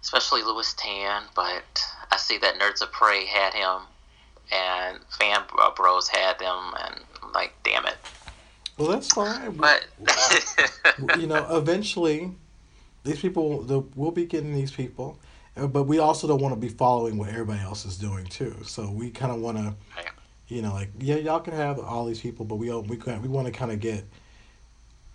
[0.00, 3.82] especially Lewis Tan, but I see that Nerds of Prey had him,
[4.52, 5.42] and Fan
[5.76, 7.96] Bros had them, and I'm like, damn it.
[8.76, 9.52] Well, that's fine.
[9.52, 9.86] But
[11.18, 12.32] you know, eventually,
[13.04, 15.18] these people the, we'll be getting these people,
[15.56, 18.56] uh, but we also don't want to be following what everybody else is doing too.
[18.64, 19.74] So we kind of want to,
[20.48, 23.46] you know, like yeah, y'all can have all these people, but we we we want
[23.46, 24.04] to kind of get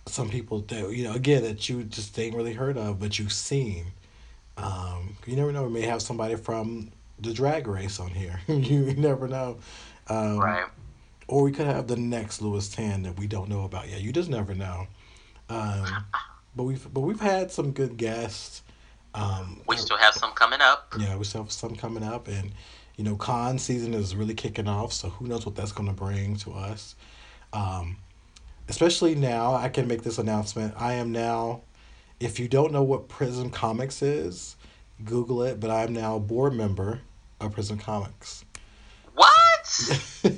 [0.06, 3.32] some people that you know again that you just ain't really heard of, but you've
[3.32, 3.86] seen.
[4.56, 5.64] Um, you never know.
[5.64, 6.90] We may have somebody from
[7.22, 8.40] the drag race on here.
[8.48, 9.58] you never know.
[10.08, 10.66] Um, right.
[11.28, 14.00] or we could have the next Lewis Tan that we don't know about yet.
[14.00, 14.86] You just never know.
[15.48, 15.86] Um,
[16.56, 18.62] but we've but we've had some good guests.
[19.14, 20.94] Um, We still have some coming up.
[20.98, 22.52] yeah, we still have some coming up, and
[22.96, 24.92] you know, con season is really kicking off.
[24.92, 26.94] So who knows what that's going to bring to us?
[27.52, 27.96] Um,
[28.68, 30.74] especially now, I can make this announcement.
[30.76, 31.62] I am now.
[32.20, 34.56] If you don't know what Prism Comics is,
[35.04, 35.58] Google it.
[35.58, 37.00] But I'm now a board member
[37.40, 38.44] of Prism Comics.
[39.14, 40.02] What?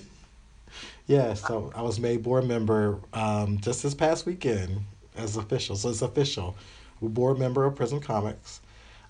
[1.07, 4.81] Yeah, so I was made board member um, just this past weekend
[5.17, 5.77] as official.
[5.77, 6.57] So it's official.
[7.01, 8.61] We're board member of Prism Comics.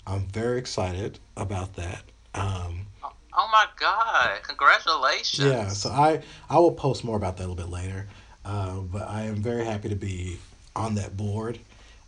[0.07, 2.03] I'm very excited about that.
[2.33, 4.41] Um, oh my God!
[4.43, 5.47] Congratulations.
[5.47, 8.07] yeah, so I I will post more about that a little bit later.
[8.43, 10.39] Uh, but I am very happy to be
[10.75, 11.59] on that board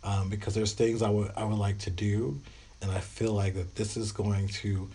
[0.04, 2.38] um, because there's things I would I would like to do,
[2.82, 4.90] and I feel like that this is going to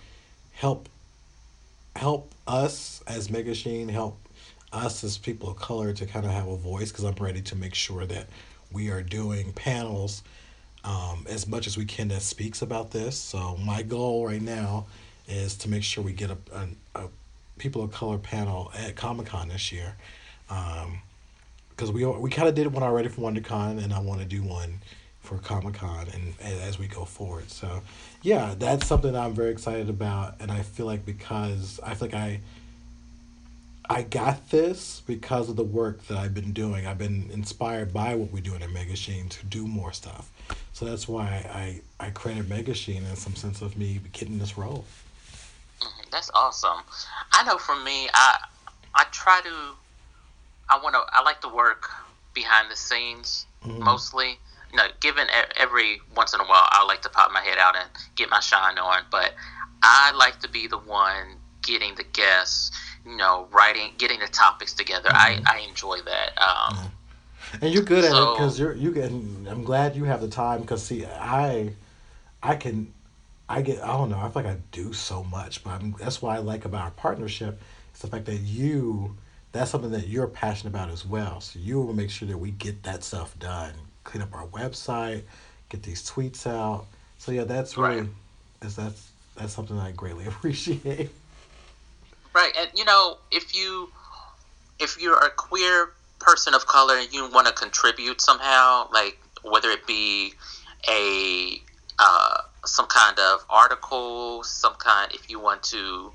[0.62, 0.88] help
[1.96, 4.16] help us as Megashine, help
[4.72, 7.56] us as people of color to kind of have a voice because I'm ready to
[7.56, 8.28] make sure that
[8.72, 10.22] we are doing panels
[10.84, 13.18] um, as much as we can that speaks about this.
[13.18, 14.86] So my goal right now
[15.28, 16.68] is to make sure we get a, a,
[17.06, 17.08] a
[17.58, 19.96] people of color panel at Comic Con this year.
[20.48, 24.44] because we we kind of did one already for WonderCon, and I want to do
[24.44, 24.80] one
[25.22, 27.50] for Comic Con, and, and as we go forward.
[27.50, 27.82] So,
[28.22, 32.16] yeah, that's something I'm very excited about, and I feel like because I feel like
[32.16, 32.40] I
[33.92, 36.88] I got this because of the work that I've been doing.
[36.88, 40.32] I've been inspired by what we're doing at Megashine to do more stuff.
[40.72, 44.86] So that's why I I created Megashine in some sense of me getting this role.
[45.82, 46.10] Mm-hmm.
[46.10, 46.84] That's awesome.
[47.34, 48.46] I know for me, I
[48.96, 49.76] I try to.
[50.70, 51.04] I want to.
[51.12, 51.90] I like to work
[52.34, 53.84] behind the scenes mm-hmm.
[53.84, 54.40] mostly.
[54.72, 57.76] You know, given every once in a while, I like to pop my head out
[57.76, 59.04] and get my shine on.
[59.12, 59.34] But
[59.84, 62.72] I like to be the one getting the guests.
[63.06, 65.10] You know, writing, getting the topics together.
[65.12, 66.38] I I enjoy that.
[66.42, 66.92] Um,
[67.60, 69.12] And you're good at it because you're you get.
[69.12, 71.74] I'm glad you have the time because see, I,
[72.42, 72.94] I can,
[73.50, 73.84] I get.
[73.84, 74.18] I don't know.
[74.18, 76.92] I feel like I do so much, but I'm, that's what I like about our
[76.92, 77.60] partnership.
[77.92, 79.18] It's the fact that you.
[79.52, 81.42] That's something that you're passionate about as well.
[81.42, 83.74] So you will make sure that we get that stuff done.
[84.12, 85.22] Clean up our website,
[85.70, 86.86] get these tweets out.
[87.18, 88.10] So yeah, that's really, Right.
[88.62, 91.10] is that's that's something I greatly appreciate.
[92.34, 93.90] Right, and you know, if you
[94.80, 99.70] if you're a queer person of color and you want to contribute somehow, like whether
[99.70, 100.34] it be
[100.90, 101.62] a
[101.98, 106.12] uh, some kind of article, some kind, if you want to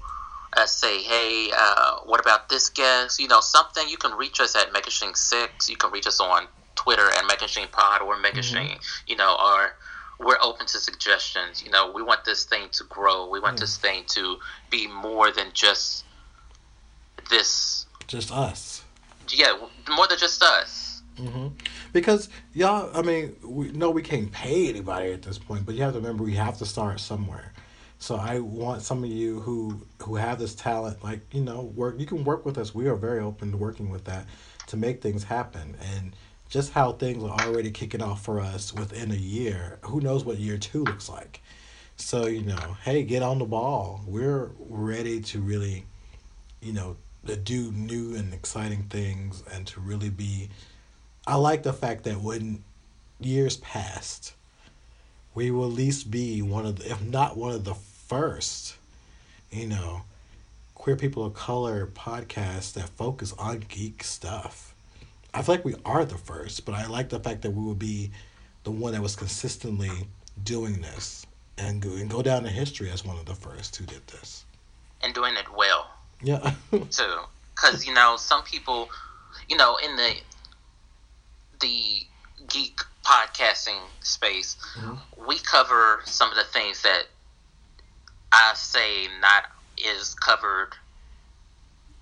[0.54, 3.18] uh, say, hey, uh, what about this guest?
[3.20, 3.88] You know, something.
[3.88, 5.70] You can reach us at Megashine Six.
[5.70, 6.46] You can reach us on
[6.86, 8.78] Twitter at Megashine Pod or Megashine.
[9.08, 9.74] You know, or
[10.24, 11.62] we're open to suggestions.
[11.64, 13.28] You know, we want this thing to grow.
[13.28, 14.36] We want this thing to
[14.70, 16.04] be more than just
[17.28, 17.86] this.
[18.06, 18.84] Just us.
[19.28, 19.58] Yeah,
[19.88, 21.02] more than just us.
[21.18, 21.48] hmm
[21.92, 25.82] Because y'all, I mean, we know we can't pay anybody at this point, but you
[25.82, 27.52] have to remember we have to start somewhere.
[27.98, 31.98] So I want some of you who who have this talent, like you know, work.
[31.98, 32.72] You can work with us.
[32.72, 34.26] We are very open to working with that
[34.68, 35.76] to make things happen.
[35.96, 36.14] And
[36.48, 39.78] just how things are already kicking off for us within a year.
[39.82, 41.42] Who knows what year two looks like?
[41.96, 44.02] So you know, hey, get on the ball.
[44.06, 45.86] We're ready to really,
[46.60, 50.48] you know, to do new and exciting things and to really be
[51.26, 52.62] I like the fact that when
[53.18, 54.34] years passed,
[55.34, 58.76] we will at least be one of the, if not one of the first,
[59.50, 60.02] you know,
[60.74, 64.75] queer people of color podcasts that focus on geek stuff.
[65.36, 67.74] I feel like we are the first, but I like the fact that we will
[67.74, 68.10] be
[68.64, 69.90] the one that was consistently
[70.42, 71.26] doing this
[71.58, 74.46] and go, and go down in history as one of the first who did this.
[75.02, 75.90] and doing it well
[76.22, 76.54] Yeah.
[76.90, 77.18] too.
[77.54, 78.88] Because you know, some people,
[79.50, 80.14] you know, in the
[81.60, 82.00] the
[82.48, 85.26] geek podcasting space, mm-hmm.
[85.28, 87.04] we cover some of the things that
[88.32, 89.44] I say not
[89.76, 90.70] is covered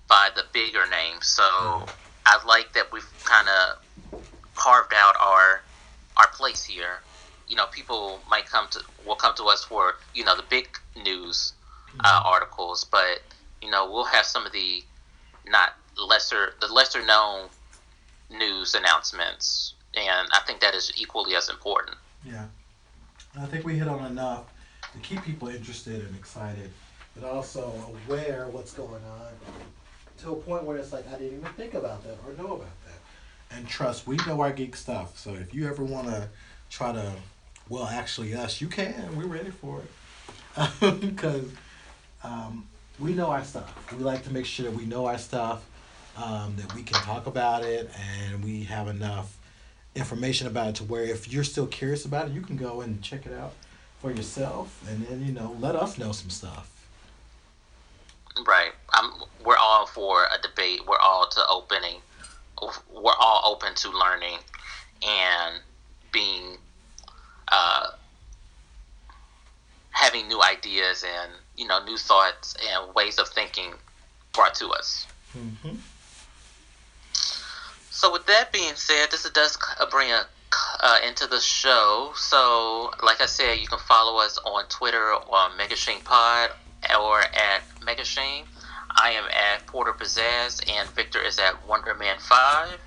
[0.07, 1.27] by the bigger names.
[1.27, 2.04] So mm-hmm.
[2.25, 4.21] I like that we've kind of
[4.55, 5.61] carved out our
[6.17, 6.99] our place here.
[7.47, 10.67] You know, people might come to will come to us for you know the big
[10.95, 11.53] news
[12.03, 13.21] uh, articles, but
[13.61, 14.83] you know we'll have some of the
[15.47, 17.49] not lesser the lesser known
[18.29, 21.97] news announcements, and I think that is equally as important.
[22.23, 22.45] Yeah.
[23.39, 24.45] I think we hit on enough
[24.93, 26.71] to keep people interested and excited,
[27.13, 27.73] but also
[28.07, 29.33] aware what's going on
[30.19, 32.83] to a point where it's like, I didn't even think about that or know about
[32.85, 33.55] that.
[33.57, 35.17] And trust, we know our geek stuff.
[35.17, 36.29] So if you ever want to
[36.69, 37.13] try to,
[37.69, 39.15] well, actually, us, you can.
[39.15, 39.91] We're ready for it.
[41.01, 41.51] Because
[42.23, 42.65] um,
[42.99, 43.73] we know our stuff.
[43.91, 45.65] We like to make sure that we know our stuff,
[46.17, 49.37] um, that we can talk about it, and we have enough
[49.95, 53.01] information about it to where if you're still curious about it, you can go and
[53.01, 53.53] check it out
[53.99, 56.69] for yourself, and then you know let us know some stuff.
[58.45, 58.71] Right.
[58.93, 59.11] I'm,
[59.45, 60.81] we're all for a debate.
[60.87, 62.01] We're all to opening.
[62.91, 64.39] We're all open to learning
[65.05, 65.61] and
[66.11, 66.57] being,
[67.49, 67.87] uh,
[69.91, 73.73] having new ideas and you know new thoughts and ways of thinking
[74.33, 75.07] brought to us.
[75.37, 75.75] Mm-hmm.
[77.89, 80.25] So with that being said, this does uh, bring a
[80.81, 82.11] uh, into the show.
[82.15, 86.51] So, like I said, you can follow us on Twitter on Megashane Pod
[86.99, 88.45] or at Megashane.
[88.97, 92.77] I am at Porter Pizzazz and Victor is at Wonderman5.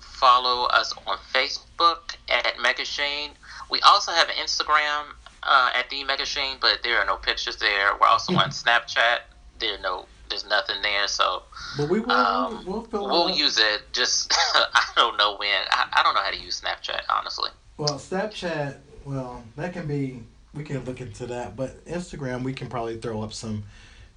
[0.00, 3.30] Follow us on Facebook at Megashane.
[3.70, 5.04] We also have an Instagram
[5.42, 7.92] uh, at the Megashane, but there are no pictures there.
[8.00, 9.20] We're also on Snapchat.
[9.60, 11.06] There are no, there's nothing there.
[11.08, 11.42] So
[11.76, 13.82] But we will um, we'll we'll use it.
[13.92, 15.48] Just I don't know when.
[15.70, 17.50] I, I don't know how to use Snapchat honestly.
[17.76, 20.22] Well, Snapchat, well, that can be.
[20.54, 23.64] We can look into that, but Instagram, we can probably throw up some,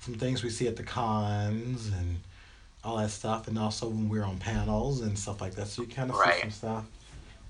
[0.02, 2.20] some things we see at the cons and
[2.84, 5.68] all that stuff, and also when we're on panels and stuff like that.
[5.68, 6.36] So you kind of Right.
[6.36, 6.86] see some stuff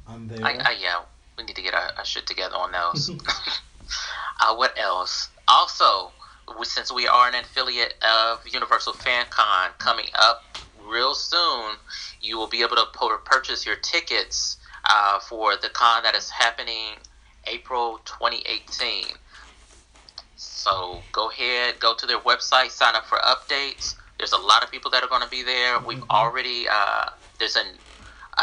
[0.06, 0.46] on there.
[0.46, 1.02] I, I yeah,
[1.38, 3.10] we need to get our, our shit together on those.
[4.42, 5.30] uh, what else?
[5.48, 6.12] Also,
[6.60, 10.44] we, since we are an affiliate of Universal Fan Con coming up
[10.86, 11.76] real soon,
[12.20, 14.58] you will be able to po- purchase your tickets
[14.90, 16.96] uh, for the con that is happening
[17.48, 19.06] April 2018.
[20.46, 23.96] So go ahead, go to their website, sign up for updates.
[24.18, 25.80] There's a lot of people that are going to be there.
[25.80, 27.66] We've already uh, there's an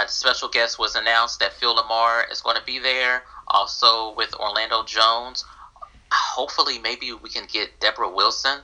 [0.00, 4.32] a special guest was announced that Phil LaMarr is going to be there, also with
[4.36, 5.44] Orlando Jones.
[6.12, 8.58] Hopefully, maybe we can get Debra Wilson,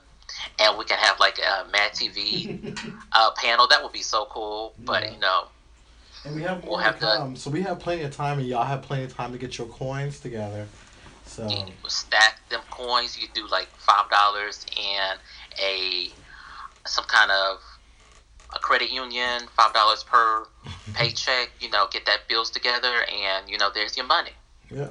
[0.61, 2.77] and we can have like a Mad TV
[3.13, 3.67] uh, panel.
[3.69, 4.75] That would be so cool.
[4.85, 5.13] But Yeah.
[5.13, 5.45] you know,
[6.25, 8.47] and we have more we'll have to- come, so we have plenty of time, and
[8.47, 10.67] y'all have plenty of time to get your coins together.
[11.35, 13.19] So you stack them coins.
[13.19, 15.19] You do like five dollars and
[15.61, 16.11] a
[16.87, 17.59] some kind of
[18.55, 20.47] a credit union, five dollars per
[20.95, 21.51] paycheck.
[21.59, 24.31] You know, get that bills together, and you know, there's your money.
[24.71, 24.91] yeah.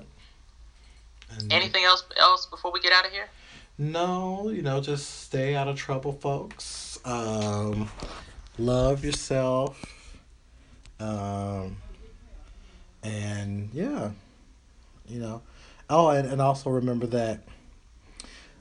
[1.32, 3.30] And Anything else else before we get out of here?
[3.78, 7.00] No, you know, just stay out of trouble, folks.
[7.06, 7.90] Um,
[8.58, 9.82] love yourself.
[11.00, 11.78] Um,
[13.02, 14.12] and yeah,
[15.08, 15.42] you know.
[15.96, 17.44] Oh, and, and also remember that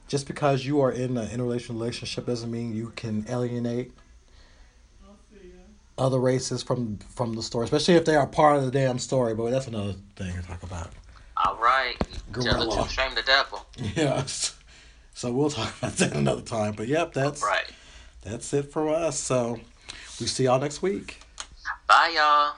[0.07, 3.91] just because you are in an interracial relationship doesn't mean you can alienate
[5.97, 9.33] other races from from the story, especially if they are part of the damn story.
[9.33, 10.89] But that's another thing to talk about.
[11.37, 12.75] All right, tell the Gorilla.
[12.75, 13.65] truth, shame the devil.
[13.95, 14.55] Yes.
[15.15, 16.73] So we'll talk about that another time.
[16.73, 17.65] But yep, that's Right.
[18.23, 19.19] that's it for us.
[19.19, 19.59] So
[20.19, 21.21] we see y'all next week.
[21.85, 22.55] Bye, y'all.